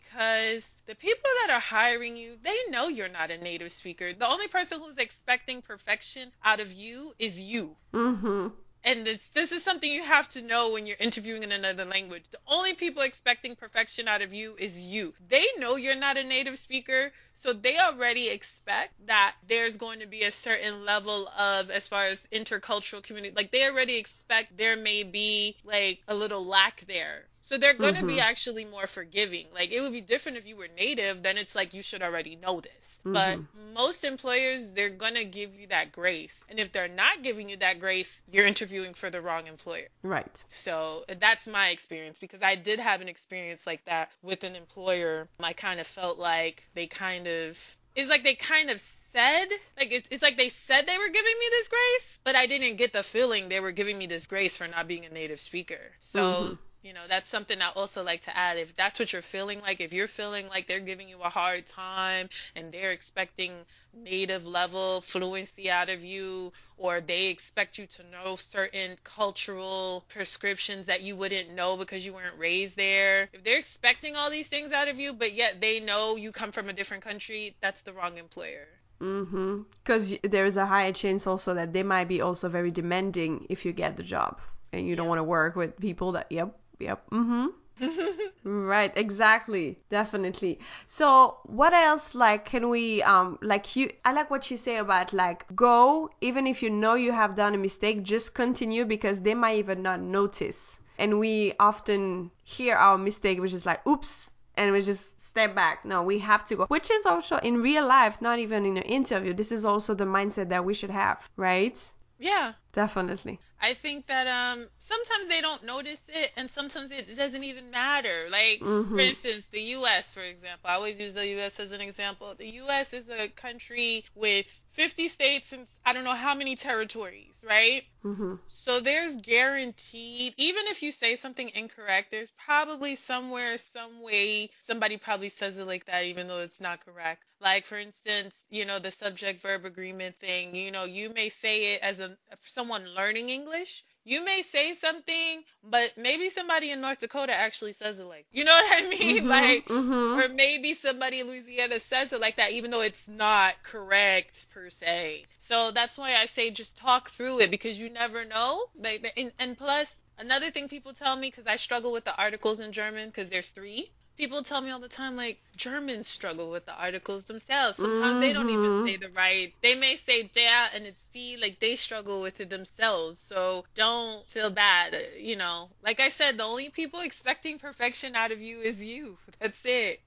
the 0.85 0.95
people 0.95 1.29
that 1.41 1.53
are 1.53 1.59
hiring 1.59 2.17
you, 2.17 2.37
they 2.43 2.57
know 2.69 2.87
you're 2.87 3.09
not 3.09 3.31
a 3.31 3.37
native 3.37 3.71
speaker. 3.71 4.13
The 4.13 4.27
only 4.27 4.47
person 4.47 4.79
who's 4.79 4.97
expecting 4.97 5.61
perfection 5.61 6.31
out 6.43 6.59
of 6.59 6.71
you 6.71 7.13
is 7.19 7.39
you. 7.39 7.75
Mhm. 7.93 8.53
And 8.87 9.03
this, 9.03 9.29
this 9.29 9.51
is 9.51 9.63
something 9.63 9.91
you 9.91 10.03
have 10.03 10.29
to 10.29 10.43
know 10.43 10.69
when 10.69 10.85
you're 10.85 10.95
interviewing 10.99 11.41
in 11.41 11.51
another 11.51 11.85
language. 11.85 12.29
The 12.29 12.37
only 12.45 12.75
people 12.75 13.01
expecting 13.01 13.55
perfection 13.55 14.07
out 14.07 14.21
of 14.21 14.31
you 14.31 14.55
is 14.59 14.79
you. 14.79 15.15
They 15.27 15.43
know 15.57 15.75
you're 15.75 15.95
not 15.95 16.17
a 16.17 16.23
native 16.23 16.59
speaker, 16.59 17.11
so 17.33 17.51
they 17.51 17.79
already 17.79 18.29
expect 18.29 18.93
that 19.07 19.33
there's 19.47 19.77
going 19.77 20.01
to 20.01 20.05
be 20.05 20.21
a 20.21 20.31
certain 20.31 20.85
level 20.85 21.27
of, 21.29 21.71
as 21.71 21.87
far 21.87 22.05
as 22.05 22.27
intercultural 22.31 23.01
community, 23.01 23.33
like 23.35 23.49
they 23.49 23.67
already 23.67 23.97
expect 23.97 24.55
there 24.55 24.77
may 24.77 25.01
be 25.01 25.57
like 25.63 26.03
a 26.07 26.13
little 26.13 26.45
lack 26.45 26.81
there. 26.81 27.25
So 27.47 27.59
they're 27.59 27.75
going 27.75 27.93
to 27.93 28.05
be 28.07 28.17
Mhm. 28.17 28.21
actually 28.21 28.65
more 28.65 28.87
forgiving. 28.87 29.45
Like 29.53 29.71
it 29.71 29.79
would 29.79 29.93
be 29.93 30.01
different 30.01 30.39
if 30.39 30.47
you 30.47 30.55
were 30.55 30.67
native, 30.67 31.21
then 31.21 31.37
it's 31.37 31.53
like 31.53 31.75
you 31.75 31.83
should 31.83 32.01
already 32.01 32.35
know 32.35 32.59
this. 32.59 32.99
But 33.05 33.37
Mhm. 33.37 33.73
most 33.75 34.03
employers, 34.03 34.71
they're 34.71 34.89
going 34.89 35.13
to 35.13 35.25
give 35.25 35.53
you 35.53 35.67
that 35.67 35.91
grace. 35.91 36.43
And 36.49 36.59
if 36.59 36.71
they're 36.71 36.87
not 36.87 37.21
giving 37.21 37.47
you 37.47 37.57
that 37.57 37.77
grace, 37.77 38.23
you're 38.31 38.47
interviewing 38.47 38.95
for 38.95 39.11
the 39.11 39.21
wrong 39.21 39.45
employer. 39.45 39.87
Right. 40.01 40.43
So 40.49 41.05
that's 41.19 41.45
my 41.45 41.69
experience 41.69 42.17
because 42.17 42.41
I 42.41 42.55
did 42.55 42.79
have 42.79 43.01
an 43.01 43.09
experience 43.09 43.67
like 43.67 43.85
that 43.85 44.11
with 44.23 44.43
an 44.43 44.55
employer. 44.55 45.29
I 45.39 45.53
kind 45.53 45.79
of 45.79 45.85
felt 45.85 46.17
like 46.17 46.67
they 46.73 46.87
kind 46.87 47.27
of, 47.27 47.77
it's 47.93 48.09
like 48.09 48.23
they 48.23 48.33
kind 48.33 48.71
of 48.71 48.81
said, 49.11 49.49
like 49.77 49.91
it's, 49.91 50.07
it's 50.09 50.23
like 50.23 50.35
they 50.37 50.49
said 50.49 50.87
they 50.87 50.97
were 50.97 51.09
giving 51.09 51.37
me 51.39 51.45
this 51.51 51.67
grace, 51.67 52.19
but 52.23 52.35
I 52.35 52.47
didn't 52.47 52.77
get 52.77 52.91
the 52.91 53.03
feeling 53.03 53.49
they 53.49 53.59
were 53.59 53.71
giving 53.71 53.99
me 53.99 54.07
this 54.07 54.25
grace 54.25 54.57
for 54.57 54.67
not 54.67 54.87
being 54.87 55.05
a 55.05 55.09
native 55.09 55.39
speaker. 55.39 55.91
So. 55.99 56.19
Mhm. 56.19 56.57
You 56.85 56.93
know, 56.93 57.07
that's 57.09 57.27
something 57.27 57.59
I 57.63 57.71
also 57.75 58.03
like 58.03 58.21
to 58.25 58.37
add. 58.37 58.59
If 58.59 58.75
that's 58.75 58.99
what 58.99 59.11
you're 59.11 59.23
feeling 59.23 59.59
like, 59.59 59.81
if 59.81 59.91
you're 59.91 60.07
feeling 60.07 60.47
like 60.47 60.67
they're 60.67 60.79
giving 60.79 61.09
you 61.09 61.19
a 61.19 61.29
hard 61.29 61.65
time 61.65 62.29
and 62.55 62.71
they're 62.71 62.91
expecting 62.91 63.53
native 63.91 64.45
level 64.45 65.01
fluency 65.01 65.71
out 65.71 65.89
of 65.89 66.03
you, 66.03 66.53
or 66.77 67.01
they 67.01 67.29
expect 67.29 67.79
you 67.79 67.87
to 67.87 68.03
know 68.11 68.35
certain 68.35 68.97
cultural 69.03 70.05
prescriptions 70.09 70.85
that 70.85 71.01
you 71.01 71.15
wouldn't 71.15 71.55
know 71.55 71.75
because 71.75 72.05
you 72.05 72.13
weren't 72.13 72.37
raised 72.37 72.77
there. 72.77 73.29
If 73.33 73.43
they're 73.43 73.57
expecting 73.57 74.15
all 74.15 74.29
these 74.29 74.47
things 74.47 74.71
out 74.71 74.87
of 74.87 74.99
you, 74.99 75.13
but 75.13 75.33
yet 75.33 75.59
they 75.59 75.79
know 75.79 76.17
you 76.17 76.31
come 76.31 76.51
from 76.51 76.69
a 76.69 76.73
different 76.73 77.03
country, 77.03 77.55
that's 77.61 77.81
the 77.81 77.93
wrong 77.93 78.19
employer. 78.19 78.67
Mm-hmm. 79.01 79.61
Because 79.83 80.15
there 80.21 80.45
is 80.45 80.57
a 80.57 80.67
higher 80.67 80.93
chance 80.93 81.25
also 81.25 81.55
that 81.55 81.73
they 81.73 81.81
might 81.81 82.07
be 82.07 82.21
also 82.21 82.47
very 82.47 82.69
demanding 82.69 83.47
if 83.49 83.65
you 83.65 83.73
get 83.73 83.97
the 83.97 84.03
job 84.03 84.39
and 84.71 84.87
you 84.87 84.95
don't 84.95 85.07
want 85.07 85.19
to 85.19 85.23
work 85.23 85.55
with 85.55 85.79
people 85.79 86.11
that, 86.11 86.31
yep, 86.31 86.55
yep, 86.79 87.09
mm-hmm. 87.11 87.47
Right, 88.45 88.93
exactly. 88.95 89.79
Definitely. 89.89 90.59
So, 90.87 91.37
what 91.43 91.73
else 91.73 92.13
like 92.15 92.45
can 92.45 92.69
we 92.69 93.01
um 93.03 93.37
like 93.41 93.75
you 93.75 93.89
I 94.05 94.13
like 94.13 94.29
what 94.29 94.49
you 94.51 94.57
say 94.57 94.77
about 94.77 95.13
like 95.13 95.45
go 95.55 96.09
even 96.21 96.45
if 96.47 96.61
you 96.63 96.69
know 96.69 96.93
you 96.93 97.11
have 97.11 97.35
done 97.35 97.55
a 97.55 97.57
mistake, 97.57 98.03
just 98.03 98.33
continue 98.33 98.85
because 98.85 99.19
they 99.21 99.33
might 99.33 99.57
even 99.57 99.81
not 99.81 99.99
notice. 99.99 100.79
And 100.97 101.19
we 101.19 101.53
often 101.59 102.31
hear 102.43 102.75
our 102.75 102.97
mistake 102.97 103.41
which 103.41 103.53
is 103.53 103.65
like 103.65 103.85
oops 103.87 104.31
and 104.55 104.71
we 104.71 104.81
just 104.81 105.19
step 105.21 105.55
back. 105.55 105.83
No, 105.83 106.03
we 106.03 106.19
have 106.19 106.45
to 106.45 106.55
go. 106.55 106.65
Which 106.67 106.89
is 106.91 107.05
also 107.05 107.37
in 107.37 107.61
real 107.61 107.85
life, 107.87 108.21
not 108.21 108.39
even 108.39 108.65
in 108.65 108.77
an 108.77 108.83
interview. 108.83 109.33
This 109.33 109.51
is 109.51 109.65
also 109.65 109.93
the 109.95 110.05
mindset 110.05 110.49
that 110.49 110.63
we 110.63 110.73
should 110.73 110.91
have, 110.91 111.27
right? 111.35 111.77
yeah. 112.19 112.53
Definitely. 112.71 113.39
I 113.59 113.73
think 113.73 114.07
that 114.07 114.27
um 114.27 114.69
sometimes 114.79 115.27
they 115.29 115.41
don't 115.41 115.63
notice 115.63 116.01
it 116.09 116.31
and 116.37 116.49
sometimes 116.49 116.91
it 116.91 117.15
doesn't 117.15 117.43
even 117.43 117.71
matter. 117.71 118.27
Like 118.29 118.65
for 118.93 118.99
Mhm. 118.99 118.99
instance, 119.01 119.45
the 119.51 119.61
US 119.77 120.13
for 120.13 120.21
example. 120.21 120.69
I 120.69 120.75
always 120.75 120.99
use 120.99 121.13
the 121.13 121.27
US 121.39 121.59
as 121.59 121.71
an 121.71 121.81
example. 121.81 122.33
The 122.35 122.49
US 122.63 122.93
is 122.93 123.09
a 123.09 123.29
country 123.29 124.05
with 124.15 124.47
50 124.75 125.07
states 125.09 125.53
and 125.53 125.67
I 125.85 125.93
don't 125.93 126.03
know 126.03 126.15
how 126.15 126.35
many 126.35 126.55
territories, 126.55 127.43
right? 127.47 127.83
Mhm. 128.03 128.39
So 128.47 128.79
there's 128.79 129.17
guaranteed, 129.17 130.33
even 130.37 130.67
if 130.67 130.81
you 130.83 130.91
say 130.91 131.15
something 131.15 131.49
incorrect, 131.49 132.11
there's 132.11 132.31
probably 132.31 132.95
somewhere, 132.95 133.57
some 133.57 134.01
way, 134.01 134.51
somebody 134.61 134.97
probably 134.97 135.29
says 135.29 135.57
it 135.57 135.65
like 135.65 135.85
that, 135.85 136.05
even 136.05 136.27
though 136.27 136.39
it's 136.41 136.61
not 136.61 136.85
correct. 136.85 137.23
Like, 137.39 137.65
for 137.65 137.77
instance, 137.77 138.45
you 138.49 138.65
know, 138.65 138.79
the 138.79 138.91
subject 138.91 139.41
verb 139.41 139.65
agreement 139.65 140.19
thing, 140.19 140.55
you 140.55 140.71
know, 140.71 140.85
you 140.85 141.09
may 141.09 141.29
say 141.29 141.73
it 141.73 141.81
as 141.81 141.99
a 141.99 142.17
someone 142.43 142.85
learning 142.95 143.29
English. 143.29 143.83
You 144.05 144.23
may 144.23 144.41
say 144.43 144.73
something, 144.75 145.43
but 145.63 145.97
maybe 145.97 146.29
somebody 146.29 146.71
in 146.71 146.79
North 146.79 146.99
Dakota 146.99 147.33
actually 147.35 147.73
says 147.73 147.99
it 147.99 148.05
like, 148.05 148.25
you 148.31 148.45
know 148.45 148.53
what 148.53 148.85
I 148.85 148.89
mean? 148.99 149.25
Mhm. 149.25 149.27
Like, 149.27 149.65
Mhm. 149.65 150.25
or 150.25 150.29
maybe 150.29 150.73
somebody 150.75 151.19
in 151.19 151.27
Louisiana 151.27 151.79
says 151.79 152.13
it 152.13 152.21
like 152.21 152.37
that, 152.37 152.51
even 152.51 152.71
though 152.71 152.81
it's 152.81 153.07
not 153.07 153.61
correct 153.63 154.45
per 154.51 154.69
se. 154.69 155.25
So 155.39 155.71
that's 155.71 155.97
why 155.97 156.15
I 156.15 156.27
say 156.27 156.51
just 156.51 156.77
talk 156.77 157.09
through 157.09 157.41
it 157.41 157.51
because 157.51 157.79
you 157.79 157.89
never 157.89 158.23
know. 158.25 158.63
Like, 158.75 159.11
and, 159.17 159.33
and 159.39 159.57
plus, 159.57 160.03
another 160.19 160.51
thing 160.51 160.69
people 160.69 160.93
tell 160.93 161.15
me 161.17 161.29
because 161.29 161.47
I 161.47 161.57
struggle 161.57 161.91
with 161.91 162.05
the 162.05 162.15
articles 162.15 162.59
in 162.59 162.71
German 162.71 163.09
because 163.09 163.29
there's 163.29 163.49
three. 163.49 163.91
People 164.17 164.43
tell 164.43 164.61
me 164.61 164.71
all 164.71 164.79
the 164.79 164.87
time 164.89 165.15
like 165.15 165.41
Germans 165.55 166.07
struggle 166.07 166.49
with 166.51 166.65
the 166.65 166.73
articles 166.73 167.25
themselves. 167.25 167.77
Sometimes 167.77 168.17
they 168.19 168.33
don't 168.33 168.49
even 168.49 168.71
Mhm. 168.71 168.83
say 168.83 168.97
the 168.97 169.09
right. 169.09 169.53
They 169.61 169.75
may 169.75 169.95
say 169.97 170.23
der 170.23 170.69
and 170.73 170.85
it's 170.87 171.05
d. 171.13 171.37
Like 171.37 171.59
they 171.59 171.75
struggle 171.75 172.21
with 172.21 172.39
it 172.41 172.49
themselves. 172.49 173.19
So 173.19 173.65
don't 173.75 174.27
feel 174.29 174.49
bad. 174.49 174.95
You 175.17 175.35
know, 175.35 175.71
like 175.81 175.99
I 175.99 176.09
said, 176.09 176.37
the 176.37 176.43
only 176.43 176.69
people 176.69 177.01
expecting 177.01 177.59
perfection 177.59 178.15
out 178.15 178.31
of 178.31 178.41
you 178.41 178.61
is 178.61 178.83
you. 178.83 179.17
That's 179.39 179.65
it. 179.65 180.01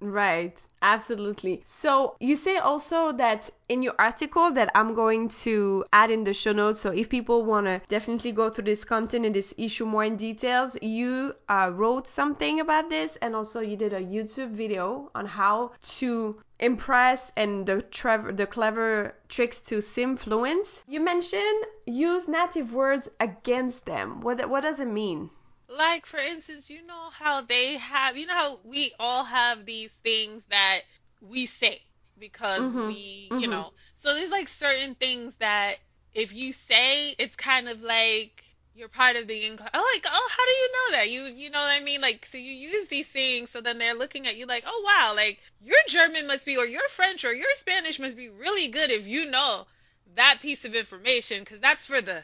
Right, 0.00 0.58
absolutely. 0.80 1.60
So 1.66 2.16
you 2.18 2.34
say 2.36 2.56
also 2.56 3.12
that 3.12 3.50
in 3.68 3.82
your 3.82 3.94
article 3.98 4.50
that 4.52 4.70
I'm 4.74 4.94
going 4.94 5.28
to 5.44 5.84
add 5.92 6.10
in 6.10 6.24
the 6.24 6.32
show 6.32 6.52
notes. 6.52 6.80
So 6.80 6.92
if 6.92 7.10
people 7.10 7.44
want 7.44 7.66
to 7.66 7.82
definitely 7.88 8.32
go 8.32 8.48
through 8.48 8.64
this 8.64 8.84
content 8.84 9.26
and 9.26 9.34
this 9.34 9.52
issue 9.58 9.84
more 9.84 10.04
in 10.04 10.16
details, 10.16 10.78
you 10.80 11.34
uh, 11.48 11.70
wrote 11.74 12.08
something 12.08 12.60
about 12.60 12.88
this, 12.88 13.16
and 13.16 13.36
also 13.36 13.60
you 13.60 13.76
did 13.76 13.92
a 13.92 14.00
YouTube 14.00 14.52
video 14.52 15.10
on 15.14 15.26
how 15.26 15.72
to 15.98 16.40
impress 16.58 17.30
and 17.36 17.66
the 17.66 17.82
trev- 17.82 18.36
the 18.38 18.46
clever 18.46 19.14
tricks 19.28 19.60
to 19.62 19.82
sim 19.82 20.16
fluent. 20.16 20.66
You 20.86 21.00
mentioned 21.00 21.66
use 21.84 22.28
native 22.28 22.72
words 22.72 23.10
against 23.20 23.84
them. 23.84 24.22
What 24.22 24.48
what 24.48 24.62
does 24.62 24.80
it 24.80 24.88
mean? 24.88 25.30
Like 25.68 26.06
for 26.06 26.18
instance, 26.18 26.70
you 26.70 26.84
know 26.86 27.10
how 27.10 27.40
they 27.42 27.76
have, 27.78 28.16
you 28.16 28.26
know 28.26 28.34
how 28.34 28.60
we 28.64 28.92
all 28.98 29.24
have 29.24 29.64
these 29.64 29.92
things 30.04 30.42
that 30.50 30.80
we 31.20 31.46
say 31.46 31.82
because 32.18 32.76
Mhm, 32.76 32.78
we, 32.78 33.32
you 33.36 33.46
mhm. 33.46 33.48
know. 33.48 33.72
So 33.96 34.14
there's 34.14 34.30
like 34.30 34.48
certain 34.48 34.94
things 34.94 35.34
that 35.36 35.76
if 36.14 36.32
you 36.32 36.52
say, 36.52 37.10
it's 37.18 37.36
kind 37.36 37.68
of 37.68 37.82
like 37.82 38.44
you're 38.74 38.88
part 38.88 39.16
of 39.16 39.26
the 39.26 39.48
oh 39.50 39.90
like 39.94 40.06
oh 40.06 40.28
how 40.30 40.44
do 40.44 40.52
you 40.52 40.72
know 40.72 40.96
that 40.98 41.10
you 41.10 41.22
you 41.42 41.50
know 41.50 41.60
what 41.60 41.70
I 41.80 41.82
mean 41.82 42.00
like 42.02 42.26
so 42.26 42.36
you 42.38 42.52
use 42.52 42.88
these 42.88 43.08
things 43.08 43.50
so 43.50 43.60
then 43.60 43.78
they're 43.78 43.94
looking 43.94 44.26
at 44.26 44.36
you 44.36 44.44
like 44.46 44.64
oh 44.66 44.82
wow 44.84 45.14
like 45.16 45.40
your 45.60 45.78
German 45.88 46.26
must 46.26 46.44
be 46.44 46.56
or 46.58 46.66
your 46.66 46.86
French 46.90 47.24
or 47.24 47.32
your 47.32 47.48
Spanish 47.54 47.98
must 47.98 48.16
be 48.16 48.28
really 48.28 48.68
good 48.68 48.90
if 48.90 49.06
you 49.06 49.30
know 49.30 49.66
that 50.14 50.40
piece 50.40 50.64
of 50.64 50.74
information 50.74 51.40
because 51.40 51.60
that's 51.60 51.86
for 51.86 52.00
the 52.00 52.22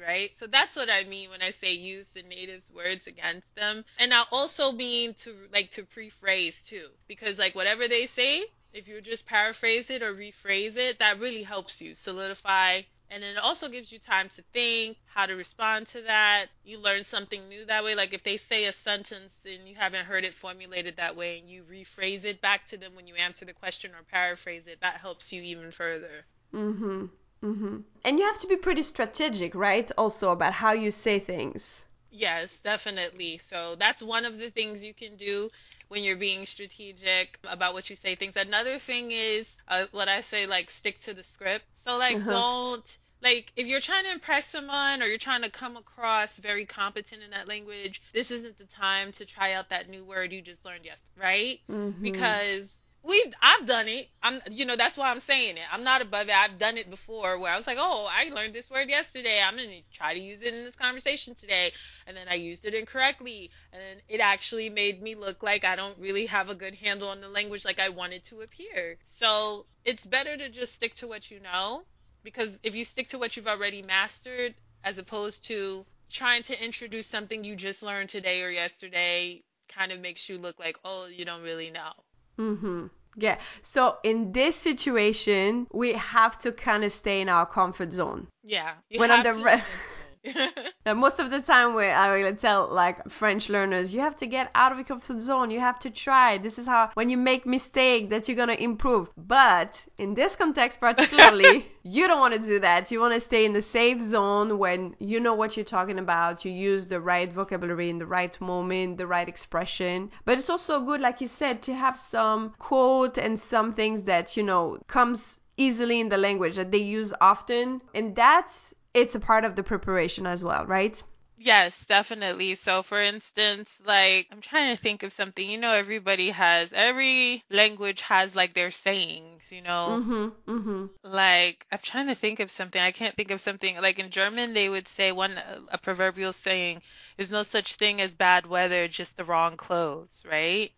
right? 0.00 0.34
So 0.36 0.46
that's 0.46 0.76
what 0.76 0.90
I 0.90 1.04
mean 1.04 1.30
when 1.30 1.42
I 1.42 1.50
say 1.50 1.74
use 1.74 2.08
the 2.08 2.22
natives' 2.22 2.70
words 2.70 3.06
against 3.06 3.54
them. 3.54 3.84
And 3.98 4.12
I 4.12 4.24
also 4.32 4.72
mean 4.72 5.14
to 5.14 5.34
like 5.52 5.70
to 5.72 5.84
prephrase 5.84 6.64
too, 6.66 6.88
because 7.08 7.38
like 7.38 7.54
whatever 7.54 7.88
they 7.88 8.06
say, 8.06 8.44
if 8.72 8.88
you 8.88 9.00
just 9.00 9.26
paraphrase 9.26 9.90
it 9.90 10.02
or 10.02 10.12
rephrase 10.14 10.76
it, 10.76 10.98
that 10.98 11.20
really 11.20 11.42
helps 11.42 11.80
you 11.80 11.94
solidify. 11.94 12.82
And 13.10 13.22
then 13.22 13.36
it 13.36 13.38
also 13.38 13.68
gives 13.68 13.92
you 13.92 13.98
time 14.00 14.28
to 14.30 14.42
think 14.52 14.96
how 15.06 15.26
to 15.26 15.34
respond 15.34 15.86
to 15.88 16.02
that. 16.02 16.46
You 16.64 16.78
learn 16.78 17.04
something 17.04 17.48
new 17.48 17.64
that 17.66 17.84
way. 17.84 17.94
Like 17.94 18.12
if 18.12 18.24
they 18.24 18.38
say 18.38 18.64
a 18.64 18.72
sentence 18.72 19.32
and 19.46 19.68
you 19.68 19.76
haven't 19.76 20.06
heard 20.06 20.24
it 20.24 20.34
formulated 20.34 20.96
that 20.96 21.14
way 21.14 21.38
and 21.38 21.48
you 21.48 21.62
rephrase 21.64 22.24
it 22.24 22.40
back 22.40 22.64
to 22.66 22.76
them 22.76 22.96
when 22.96 23.06
you 23.06 23.14
answer 23.14 23.44
the 23.44 23.52
question 23.52 23.92
or 23.92 24.02
paraphrase 24.10 24.66
it, 24.66 24.80
that 24.80 24.94
helps 24.94 25.32
you 25.32 25.42
even 25.42 25.70
further. 25.70 26.24
Mhm. 26.52 27.10
Mhm. 27.44 27.84
And 28.02 28.18
you 28.18 28.26
have 28.26 28.40
to 28.40 28.48
be 28.48 28.56
pretty 28.56 28.82
strategic, 28.82 29.54
right? 29.54 29.88
Also 29.96 30.32
about 30.32 30.54
how 30.54 30.72
you 30.72 30.90
say 30.90 31.20
things. 31.20 31.84
Yes, 32.10 32.60
definitely. 32.60 33.38
So 33.38 33.74
that's 33.76 34.02
one 34.02 34.24
of 34.24 34.38
the 34.38 34.50
things 34.50 34.84
you 34.84 34.94
can 34.94 35.16
do 35.16 35.50
when 35.88 36.04
you're 36.04 36.16
being 36.16 36.46
strategic 36.46 37.38
about 37.44 37.74
what 37.74 37.90
you 37.90 37.96
say 37.96 38.14
things. 38.14 38.36
Another 38.36 38.78
thing 38.78 39.10
is 39.12 39.56
uh, 39.68 39.86
what 39.92 40.08
I 40.08 40.20
say 40.20 40.46
like 40.46 40.70
stick 40.70 41.00
to 41.00 41.14
the 41.14 41.22
script. 41.24 41.66
So 41.74 41.98
like 41.98 42.16
Uh-huh. 42.16 42.26
don't 42.26 42.98
like 43.22 43.52
if 43.56 43.66
you're 43.66 43.80
trying 43.80 44.04
to 44.04 44.12
impress 44.12 44.46
someone 44.48 45.02
or 45.02 45.06
you're 45.06 45.18
trying 45.18 45.42
to 45.42 45.50
come 45.50 45.76
across 45.76 46.38
very 46.38 46.64
competent 46.66 47.22
in 47.22 47.30
that 47.30 47.48
language, 47.48 48.02
this 48.12 48.30
isn't 48.30 48.58
the 48.58 48.66
time 48.66 49.12
to 49.12 49.26
try 49.26 49.52
out 49.54 49.70
that 49.70 49.88
new 49.88 50.04
word 50.04 50.32
you 50.32 50.40
just 50.42 50.64
learned 50.64 50.84
yesterday, 50.84 51.20
right? 51.20 51.60
Mhm. 51.68 52.02
Because 52.02 52.80
we 53.06 53.22
I've 53.42 53.66
done 53.66 53.86
it. 53.88 54.08
I'm 54.22 54.40
you 54.50 54.64
know 54.64 54.76
that's 54.76 54.96
why 54.96 55.10
I'm 55.10 55.20
saying 55.20 55.56
it. 55.58 55.72
I'm 55.72 55.84
not 55.84 56.00
above 56.00 56.28
it. 56.28 56.34
I've 56.34 56.58
done 56.58 56.78
it 56.78 56.88
before 56.88 57.38
where 57.38 57.52
I 57.52 57.56
was 57.56 57.66
like, 57.66 57.76
"Oh, 57.78 58.08
I 58.10 58.30
learned 58.30 58.54
this 58.54 58.70
word 58.70 58.88
yesterday. 58.88 59.40
I'm 59.42 59.56
going 59.56 59.68
to 59.68 59.82
try 59.92 60.14
to 60.14 60.20
use 60.20 60.40
it 60.42 60.54
in 60.54 60.64
this 60.64 60.74
conversation 60.74 61.34
today." 61.34 61.72
And 62.06 62.16
then 62.16 62.28
I 62.28 62.34
used 62.34 62.64
it 62.64 62.74
incorrectly, 62.74 63.50
and 63.72 64.02
it 64.08 64.20
actually 64.20 64.70
made 64.70 65.02
me 65.02 65.14
look 65.14 65.42
like 65.42 65.64
I 65.64 65.76
don't 65.76 65.98
really 65.98 66.26
have 66.26 66.48
a 66.48 66.54
good 66.54 66.74
handle 66.74 67.08
on 67.08 67.20
the 67.20 67.28
language 67.28 67.64
like 67.64 67.78
I 67.78 67.90
wanted 67.90 68.24
to 68.24 68.40
appear. 68.40 68.96
So, 69.04 69.66
it's 69.84 70.06
better 70.06 70.36
to 70.36 70.48
just 70.48 70.74
stick 70.74 70.94
to 70.96 71.06
what 71.06 71.30
you 71.30 71.40
know 71.40 71.84
because 72.22 72.58
if 72.62 72.74
you 72.74 72.84
stick 72.84 73.08
to 73.08 73.18
what 73.18 73.36
you've 73.36 73.46
already 73.48 73.82
mastered 73.82 74.54
as 74.82 74.98
opposed 74.98 75.44
to 75.44 75.86
trying 76.10 76.42
to 76.44 76.64
introduce 76.64 77.06
something 77.06 77.44
you 77.44 77.54
just 77.56 77.82
learned 77.82 78.08
today 78.08 78.42
or 78.42 78.50
yesterday 78.50 79.42
kind 79.68 79.92
of 79.92 80.00
makes 80.00 80.28
you 80.28 80.38
look 80.38 80.58
like, 80.58 80.78
"Oh, 80.84 81.06
you 81.06 81.24
don't 81.24 81.42
really 81.42 81.70
know." 81.70 82.03
Mhm. 82.38 82.90
Yeah. 83.16 83.38
So 83.62 83.98
in 84.02 84.32
this 84.32 84.56
situation, 84.56 85.66
we 85.72 85.92
have 85.92 86.36
to 86.38 86.52
kind 86.52 86.84
of 86.84 86.92
stay 86.92 87.20
in 87.20 87.28
our 87.28 87.46
comfort 87.46 87.92
zone. 87.92 88.26
Yeah, 88.42 88.74
When 88.94 89.10
on 89.10 89.22
the 89.22 89.34
re- 89.34 89.52
in 89.52 89.58
this 89.66 89.88
one. 89.88 89.93
And 90.86 90.98
most 90.98 91.18
of 91.18 91.30
the 91.30 91.40
time, 91.40 91.72
where 91.72 91.94
I 91.94 92.22
will 92.22 92.36
tell 92.36 92.68
like 92.68 93.08
French 93.08 93.48
learners, 93.48 93.94
you 93.94 94.00
have 94.00 94.16
to 94.16 94.26
get 94.26 94.50
out 94.54 94.70
of 94.70 94.76
your 94.76 94.84
comfort 94.84 95.18
zone. 95.18 95.50
You 95.50 95.60
have 95.60 95.78
to 95.78 95.90
try. 95.90 96.36
This 96.36 96.58
is 96.58 96.66
how 96.66 96.90
when 96.92 97.08
you 97.08 97.16
make 97.16 97.46
mistake 97.46 98.10
that 98.10 98.28
you're 98.28 98.36
gonna 98.36 98.52
improve. 98.52 99.08
But 99.16 99.82
in 99.96 100.12
this 100.12 100.36
context 100.36 100.80
particularly, 100.80 101.64
you 101.82 102.06
don't 102.06 102.20
want 102.20 102.34
to 102.34 102.40
do 102.40 102.60
that. 102.60 102.90
You 102.90 103.00
want 103.00 103.14
to 103.14 103.20
stay 103.20 103.46
in 103.46 103.54
the 103.54 103.62
safe 103.62 103.98
zone 104.00 104.58
when 104.58 104.94
you 104.98 105.20
know 105.20 105.32
what 105.32 105.56
you're 105.56 105.64
talking 105.64 105.98
about. 105.98 106.44
You 106.44 106.52
use 106.52 106.86
the 106.86 107.00
right 107.00 107.32
vocabulary 107.32 107.88
in 107.88 107.96
the 107.96 108.06
right 108.06 108.38
moment, 108.40 108.98
the 108.98 109.06
right 109.06 109.28
expression. 109.28 110.10
But 110.26 110.36
it's 110.36 110.50
also 110.50 110.80
good, 110.80 111.00
like 111.00 111.22
you 111.22 111.28
said, 111.28 111.62
to 111.62 111.74
have 111.74 111.96
some 111.96 112.52
quote 112.58 113.16
and 113.16 113.40
some 113.40 113.72
things 113.72 114.02
that 114.02 114.36
you 114.36 114.42
know 114.42 114.78
comes 114.86 115.38
easily 115.56 116.00
in 116.00 116.08
the 116.10 116.18
language 116.18 116.56
that 116.56 116.70
they 116.70 116.78
use 116.78 117.14
often, 117.20 117.80
and 117.94 118.14
that's 118.14 118.74
it's 118.94 119.14
a 119.14 119.20
part 119.20 119.44
of 119.44 119.56
the 119.56 119.62
preparation 119.62 120.26
as 120.26 120.42
well, 120.44 120.64
right? 120.66 121.02
Yes, 121.38 121.84
definitely. 121.86 122.54
So, 122.56 122.82
for 122.82 123.00
instance, 123.00 123.80
like 123.84 124.28
I'm 124.32 124.40
trying 124.40 124.74
to 124.74 124.80
think 124.82 125.02
of 125.02 125.12
something. 125.12 125.48
You 125.48 125.58
know, 125.58 125.72
everybody 125.74 126.30
has 126.30 126.72
every 126.72 127.44
language 127.50 128.00
has 128.02 128.34
like 128.36 128.54
their 128.54 128.70
sayings. 128.70 129.50
You 129.52 129.62
know, 129.62 130.00
Mhm. 130.00 130.32
Mhm. 130.46 130.90
like 131.04 131.66
I'm 131.72 131.78
trying 131.80 132.06
to 132.08 132.14
think 132.14 132.40
of 132.40 132.50
something. 132.50 132.80
I 132.80 132.92
can't 132.92 133.14
think 133.16 133.30
of 133.30 133.40
something. 133.40 133.76
Like 133.80 133.98
in 133.98 134.10
German, 134.10 134.54
they 134.54 134.68
would 134.68 134.88
say 134.88 135.12
one 135.12 135.38
a 135.68 135.78
proverbial 135.78 136.32
saying: 136.32 136.82
"There's 137.16 137.30
no 137.30 137.42
such 137.42 137.76
thing 137.76 138.00
as 138.00 138.14
bad 138.14 138.46
weather, 138.46 138.88
just 138.88 139.16
the 139.16 139.24
wrong 139.24 139.56
clothes." 139.56 140.24
Right? 140.28 140.72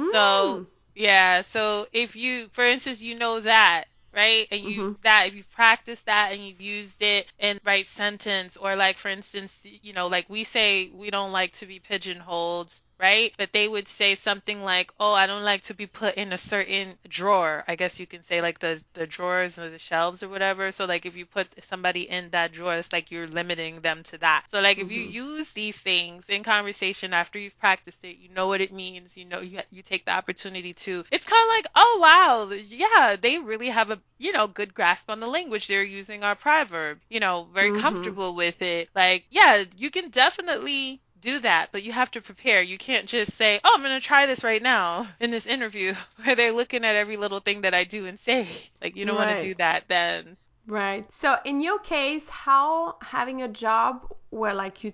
So, 0.00 0.60
Mm. 0.60 0.66
yeah, 0.94 1.42
so 1.42 1.86
if 1.92 2.16
you, 2.16 2.48
for 2.52 2.64
instance, 2.64 3.02
you 3.02 3.16
know 3.16 3.40
that, 3.40 3.86
right? 4.16 4.46
And 4.50 4.60
you 4.62 4.84
Mhm. 4.84 4.96
that 5.02 5.26
if 5.28 5.34
you've 5.36 5.50
practiced 5.50 6.06
that 6.06 6.32
and 6.32 6.46
you've 6.46 6.60
used 6.60 7.02
it 7.02 7.26
in 7.38 7.58
right 7.64 7.86
sentence, 7.86 8.56
or 8.56 8.76
like 8.76 8.98
for 8.98 9.08
instance, 9.10 9.60
you 9.64 9.92
know, 9.92 10.08
like 10.08 10.28
we 10.30 10.44
say 10.44 10.90
we 10.94 11.10
don't 11.10 11.32
like 11.32 11.52
to 11.54 11.66
be 11.66 11.80
pigeonholed, 11.80 12.72
right? 12.98 13.32
But 13.38 13.52
they 13.52 13.66
would 13.68 13.88
say 13.88 14.14
something 14.14 14.62
like, 14.62 14.92
"Oh, 15.00 15.12
I 15.12 15.26
don't 15.26 15.44
like 15.44 15.62
to 15.64 15.74
be 15.74 15.86
put 15.86 16.14
in 16.16 16.32
a 16.32 16.38
certain 16.38 16.98
drawer." 17.08 17.64
I 17.68 17.76
guess 17.76 17.98
you 18.00 18.06
can 18.06 18.22
say 18.22 18.40
like 18.40 18.58
the 18.58 18.82
the 18.94 19.06
drawers 19.06 19.58
or 19.58 19.70
the 19.70 19.78
shelves 19.78 20.22
or 20.22 20.28
whatever. 20.28 20.72
So 20.72 20.84
like 20.86 21.06
if 21.06 21.16
you 21.16 21.26
put 21.26 21.48
somebody 21.64 22.08
in 22.08 22.30
that 22.30 22.52
drawer, 22.52 22.74
it's 22.76 22.92
like 22.92 23.10
you're 23.10 23.26
limiting 23.28 23.80
them 23.80 24.02
to 24.04 24.18
that. 24.18 24.44
So 24.50 24.60
like 24.60 24.78
if 24.78 24.90
you 24.90 25.00
Mhm. 25.00 25.02
use 25.02 25.52
these 25.52 25.76
things 25.78 26.28
in 26.28 26.42
conversation 26.42 27.12
after 27.14 27.38
you've 27.38 27.58
practiced 27.58 28.04
it, 28.04 28.16
you 28.18 28.28
know 28.30 28.48
what 28.48 28.60
it 28.60 28.72
means. 28.72 29.16
You 29.16 29.24
know 29.26 29.40
you 29.40 29.60
you 29.70 29.82
take 29.82 30.04
the 30.04 30.12
opportunity 30.12 30.72
to. 30.74 31.04
It's 31.10 31.24
kind 31.26 31.42
of 31.42 31.56
like, 31.56 31.66
"Oh 31.74 31.98
wow, 32.00 32.50
yeah, 32.54 33.16
they 33.20 33.38
really 33.38 33.68
have 33.68 33.90
a 33.90 34.00
you 34.18 34.32
know 34.32 34.46
good 34.46 34.74
grasp 34.74 35.10
on 35.10 35.20
the 35.20 35.26
language. 35.28 35.66
They're 35.66 35.82
using 35.84 36.22
our 36.24 36.34
proverb. 36.36 37.00
You 37.08 37.20
know, 37.20 37.48
very 37.52 37.70
Mhm. 37.70 38.16
comfortable 38.16 38.34
with 38.34 38.62
it. 38.62 38.88
Like 38.94 39.26
yeah, 39.30 39.64
you 39.76 39.90
can 39.90 40.10
definitely." 40.10 41.00
Do 41.26 41.40
that, 41.40 41.70
but 41.72 41.82
you 41.82 41.92
have 41.92 42.10
to 42.12 42.20
prepare. 42.20 42.62
You 42.62 42.78
can't 42.78 43.06
just 43.06 43.32
say, 43.32 43.60
"Oh, 43.64 43.72
I'm 43.74 43.82
going 43.82 44.00
to 44.00 44.06
try 44.06 44.26
this 44.26 44.44
right 44.44 44.62
now 44.62 45.08
in 45.20 45.30
this 45.30 45.46
interview," 45.46 45.94
where 46.22 46.36
they're 46.36 46.52
looking 46.52 46.84
at 46.84 46.96
every 46.96 47.16
little 47.16 47.40
thing 47.40 47.62
that 47.62 47.74
I 47.74 47.84
do 47.84 48.06
and 48.06 48.18
say. 48.18 48.46
Like 48.82 48.96
you 48.96 49.04
don't 49.04 49.16
want 49.16 49.40
to 49.40 49.46
do 49.46 49.54
that 49.54 49.88
then. 49.88 50.36
Right. 50.66 51.12
So 51.12 51.36
in 51.44 51.60
your 51.60 51.78
case, 51.78 52.28
how 52.28 52.96
having 53.00 53.42
a 53.42 53.48
job 53.48 54.12
where 54.30 54.54
like 54.54 54.84
you 54.84 54.92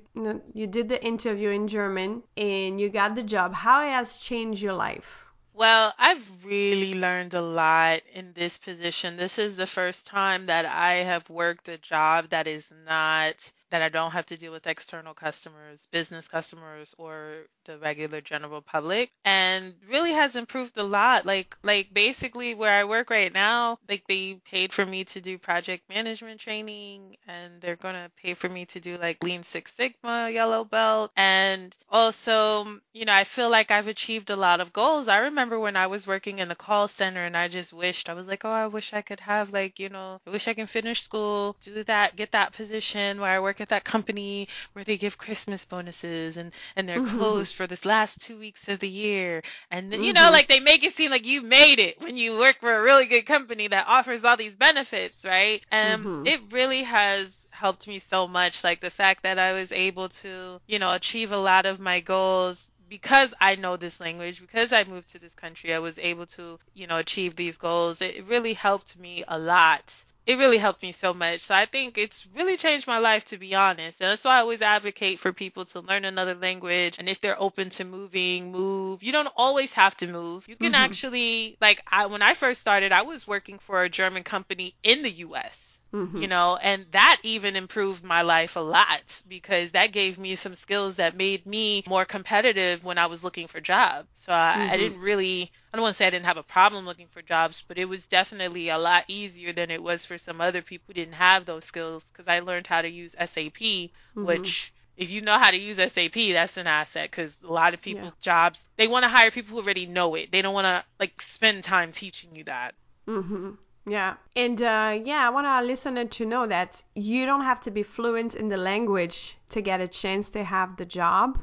you 0.55 0.67
did 0.67 0.89
the 0.89 1.03
interview 1.05 1.51
in 1.51 1.69
German 1.69 2.23
and 2.37 2.81
you 2.81 2.89
got 2.89 3.15
the 3.15 3.23
job, 3.23 3.53
how 3.53 3.83
it 3.83 3.91
has 3.91 4.19
changed 4.19 4.63
your 4.63 4.75
life? 4.75 5.25
Well, 5.55 5.93
I've 5.99 6.25
really 6.45 6.95
learned 6.95 7.35
a 7.35 7.43
lot 7.43 8.01
in 8.15 8.33
this 8.33 8.57
position. 8.57 9.17
This 9.17 9.39
is 9.39 9.57
the 9.57 9.67
first 9.67 10.07
time 10.07 10.47
that 10.47 10.65
I 10.65 11.05
have 11.11 11.29
worked 11.29 11.69
a 11.69 11.77
job 11.77 12.31
that 12.31 12.47
is 12.47 12.71
not 12.87 13.53
that 13.73 13.83
I 13.83 13.89
don't 13.89 14.11
have 14.11 14.27
to 14.27 14.37
deal 14.37 14.53
with 14.53 14.67
external 14.67 15.15
customers, 15.15 15.89
business 15.91 16.29
customers, 16.29 16.95
or 16.99 17.47
the 17.65 17.79
regular 17.79 18.21
general 18.21 18.61
public, 18.61 19.11
and 19.25 19.75
really 19.89 20.13
has 20.13 20.37
improved 20.37 20.77
a 20.77 20.83
lot. 20.83 21.25
Like 21.25 21.57
like 21.63 21.93
basically 21.93 22.53
where 22.55 22.73
I 22.73 22.85
work 22.85 23.09
right 23.09 23.33
now, 23.33 23.79
like 23.89 24.05
they 24.07 24.35
paid 24.45 24.75
for 24.75 24.85
me 24.85 25.05
to 25.07 25.23
do 25.23 25.39
project 25.39 25.89
management 25.89 26.39
training, 26.41 27.17
and 27.27 27.63
they're 27.63 27.77
gonna 27.77 28.11
pay 28.23 28.35
for 28.35 28.49
me 28.49 28.67
to 28.67 28.81
do 28.81 28.99
like 28.99 29.25
Lean 29.25 29.43
Six 29.43 29.73
Sigma 29.73 30.29
yellow 30.31 30.65
belt, 30.65 31.11
and 31.17 31.75
also 31.89 32.67
you 32.93 33.07
know 33.07 33.15
I 33.15 33.25
feel 33.25 33.49
like 33.49 33.71
I've 33.71 33.89
achieved 33.89 34.29
a 34.29 34.37
lot 34.37 34.61
of 34.61 34.75
goals. 34.75 35.09
I 35.09 35.19
remember 35.19 35.59
when 35.59 35.77
I 35.77 35.87
was 35.87 36.07
working 36.07 36.41
in 36.41 36.49
the 36.49 36.55
call 36.55 36.89
center, 36.89 37.25
and 37.25 37.39
I 37.39 37.49
just 37.49 37.73
wished 37.73 38.11
I 38.11 38.15
was 38.15 38.29
like, 38.29 38.45
oh, 38.45 38.51
I 38.51 38.67
wish 38.67 38.93
I 38.93 39.01
could 39.01 39.21
have 39.21 39.51
like 39.51 39.81
you 39.81 39.89
know, 39.89 40.21
I 40.27 40.31
wish 40.31 40.47
I 40.47 40.53
can 40.53 40.67
finish 40.67 41.01
school, 41.01 41.57
do 41.63 41.83
that, 41.85 42.17
get 42.17 42.33
that 42.33 42.53
position 42.53 43.19
where 43.19 43.31
I 43.31 43.41
work 43.41 43.62
at 43.63 43.71
that 43.71 43.85
company 43.85 44.49
where 44.75 44.85
they 44.85 44.99
give 44.99 45.19
Christmas 45.19 45.65
bonuses 45.65 46.37
and 46.37 46.53
and 46.77 46.89
they're 46.89 47.01
Mhm. 47.01 47.01
closed 47.01 47.55
for 47.55 47.67
this 47.67 47.85
last 47.87 48.21
two 48.21 48.39
weeks 48.39 48.69
of 48.69 48.81
the 48.81 48.89
year. 48.89 49.43
And 49.71 49.93
then, 49.93 50.03
you 50.03 50.13
know, 50.13 50.29
Mhm. 50.29 50.33
like 50.33 50.49
they 50.49 50.61
make 50.61 50.85
it 50.85 50.95
seem 50.95 51.11
like 51.11 51.27
you 51.27 51.43
made 51.43 51.79
it 51.81 52.01
when 52.01 52.17
you 52.17 52.39
work 52.39 52.59
for 52.61 52.73
a 52.73 52.83
really 52.83 53.07
good 53.07 53.27
company 53.27 53.69
that 53.69 53.87
offers 53.89 54.25
all 54.25 54.37
these 54.37 54.57
benefits, 54.57 55.25
right? 55.25 55.63
And 55.71 56.09
Mhm. 56.09 56.25
it 56.25 56.41
really 56.53 56.83
has 56.85 57.45
helped 57.53 57.87
me 57.89 57.99
so 58.01 58.29
much. 58.29 58.65
Like 58.65 58.81
the 58.81 58.91
fact 58.91 59.23
that 59.25 59.39
I 59.39 59.53
was 59.53 59.73
able 59.73 60.09
to, 60.11 60.59
you 60.67 60.79
know, 60.79 60.93
achieve 60.93 61.33
a 61.33 61.39
lot 61.39 61.67
of 61.67 61.81
my 61.81 62.01
goals 62.01 62.71
because 62.89 63.35
I 63.41 63.57
know 63.57 63.77
this 63.77 64.01
language, 64.01 64.41
because 64.41 64.73
I 64.73 64.85
moved 64.85 65.11
to 65.11 65.19
this 65.19 65.35
country, 65.35 65.73
I 65.75 65.79
was 65.79 65.99
able 65.99 66.27
to, 66.27 66.59
you 66.75 66.87
know, 66.87 66.99
achieve 66.99 67.37
these 67.37 67.57
goals. 67.59 68.01
It 68.03 68.25
really 68.27 68.55
helped 68.55 68.99
me 68.99 69.25
a 69.27 69.39
lot. 69.39 70.05
It 70.27 70.37
really 70.39 70.59
helped 70.59 70.83
me 70.83 70.91
so 70.93 71.15
much. 71.15 71.43
So 71.43 71.55
I 71.55 71.67
think 71.67 71.97
it's 71.99 72.27
really 72.27 72.57
changed 72.57 72.87
my 72.89 72.99
life, 72.99 73.25
to 73.27 73.39
be 73.39 73.55
honest. 73.55 74.01
And 74.01 74.11
that's 74.11 74.25
why 74.25 74.37
I 74.37 74.41
always 74.41 74.61
advocate 74.63 75.19
for 75.21 75.33
people 75.33 75.65
to 75.67 75.81
learn 75.81 76.05
another 76.05 76.35
language. 76.35 76.97
And 76.99 77.09
if 77.09 77.21
they're 77.21 77.41
open 77.41 77.71
to 77.71 77.85
moving, 77.85 78.51
move. 78.53 79.03
You 79.05 79.13
don't 79.13 79.33
always 79.37 79.73
have 79.75 79.97
to 79.99 80.07
move. 80.09 80.49
You 80.49 80.57
can 80.57 80.75
Mhm. 80.75 80.75
actually, 80.75 81.57
like, 81.61 81.81
I, 81.91 82.07
when 82.07 82.23
I 82.23 82.35
first 82.35 82.61
started, 82.61 82.91
I 82.93 83.03
was 83.03 83.27
working 83.29 83.59
for 83.61 83.83
a 83.85 83.89
German 83.91 84.25
company 84.25 84.75
in 84.83 85.03
the 85.03 85.11
US 85.11 85.81
you 86.15 86.27
Mhm. 86.27 86.29
know, 86.29 86.57
and 86.63 86.87
that 86.93 87.19
even 87.23 87.57
improved 87.57 88.05
my 88.05 88.23
life 88.23 88.57
a 88.57 88.61
lot 88.61 89.23
because 89.29 89.73
that 89.73 89.93
gave 89.93 90.19
me 90.19 90.37
some 90.37 90.55
skills 90.55 90.97
that 90.97 91.17
made 91.17 91.47
me 91.47 91.83
more 91.87 92.05
competitive 92.05 92.85
when 92.85 92.99
I 92.99 93.07
was 93.07 93.25
looking 93.25 93.49
for 93.49 93.61
jobs. 93.61 94.09
So 94.15 94.33
I, 94.33 94.67
I 94.71 94.77
Mhm. 94.77 94.77
didn't 94.77 95.01
really, 95.01 95.51
I 95.73 95.77
don't 95.77 95.83
want 95.83 95.95
to 95.95 95.97
say 95.97 96.07
I 96.07 96.11
didn't 96.11 96.27
have 96.27 96.37
a 96.37 96.43
problem 96.43 96.85
looking 96.85 97.09
for 97.09 97.23
jobs, 97.23 97.65
but 97.67 97.79
it 97.79 97.87
was 97.87 98.07
definitely 98.07 98.69
a 98.69 98.79
lot 98.79 99.05
easier 99.09 99.53
than 99.53 99.71
it 99.71 99.83
was 99.83 100.05
for 100.05 100.19
some 100.19 100.41
other 100.41 100.63
people 100.63 100.85
who 100.89 100.95
didn't 100.95 101.15
have 101.15 101.45
those 101.47 101.65
skills 101.65 102.05
because 102.05 102.29
I 102.29 102.41
learned 102.41 102.67
how 102.67 102.83
to 102.83 102.89
use 102.91 103.15
SAP, 103.19 103.93
Mhm. 104.15 104.55
which 104.55 104.73
if 104.97 105.11
you 105.11 105.23
know 105.23 105.39
how 105.39 105.51
to 105.51 105.57
use 105.59 105.79
SAP, 105.79 106.33
that's 106.33 106.57
an 106.59 106.67
asset 106.67 107.11
because 107.11 107.41
a 107.43 107.51
lot 107.53 107.75
of 107.75 107.81
Yeah. 107.87 108.11
people 108.11 108.13
jobs 108.21 108.67
they 108.77 108.87
want 108.87 109.05
to 109.05 109.09
hire 109.09 109.31
people 109.31 109.53
who 109.53 109.63
already 109.63 109.87
know 109.87 110.15
it. 110.15 110.31
They 110.31 110.43
don't 110.43 110.55
want 110.55 110.67
to 110.67 110.85
like 111.01 111.21
spend 111.23 111.65
time 111.65 111.93
teaching 111.93 112.37
you 112.37 112.45
that. 112.45 112.75
Mhm. 113.07 113.59
Yeah. 113.85 114.15
And 114.37 114.61
uh, 114.63 115.01
yeah, 115.05 115.27
I 115.27 115.31
want 115.31 115.47
our 115.47 115.63
listener 115.63 116.05
to 116.05 116.27
know 116.27 116.47
that 116.47 116.83
you 116.95 117.27
don't 117.27 117.43
have 117.43 117.61
to 117.63 117.71
be 117.71 117.83
fluent 117.83 118.35
in 118.35 118.49
the 118.49 118.57
language 118.57 119.37
to 119.51 119.61
get 119.61 119.81
a 119.81 119.89
chance 119.89 120.31
to 120.31 120.45
have 120.45 120.77
the 120.77 120.85
job. 120.85 121.39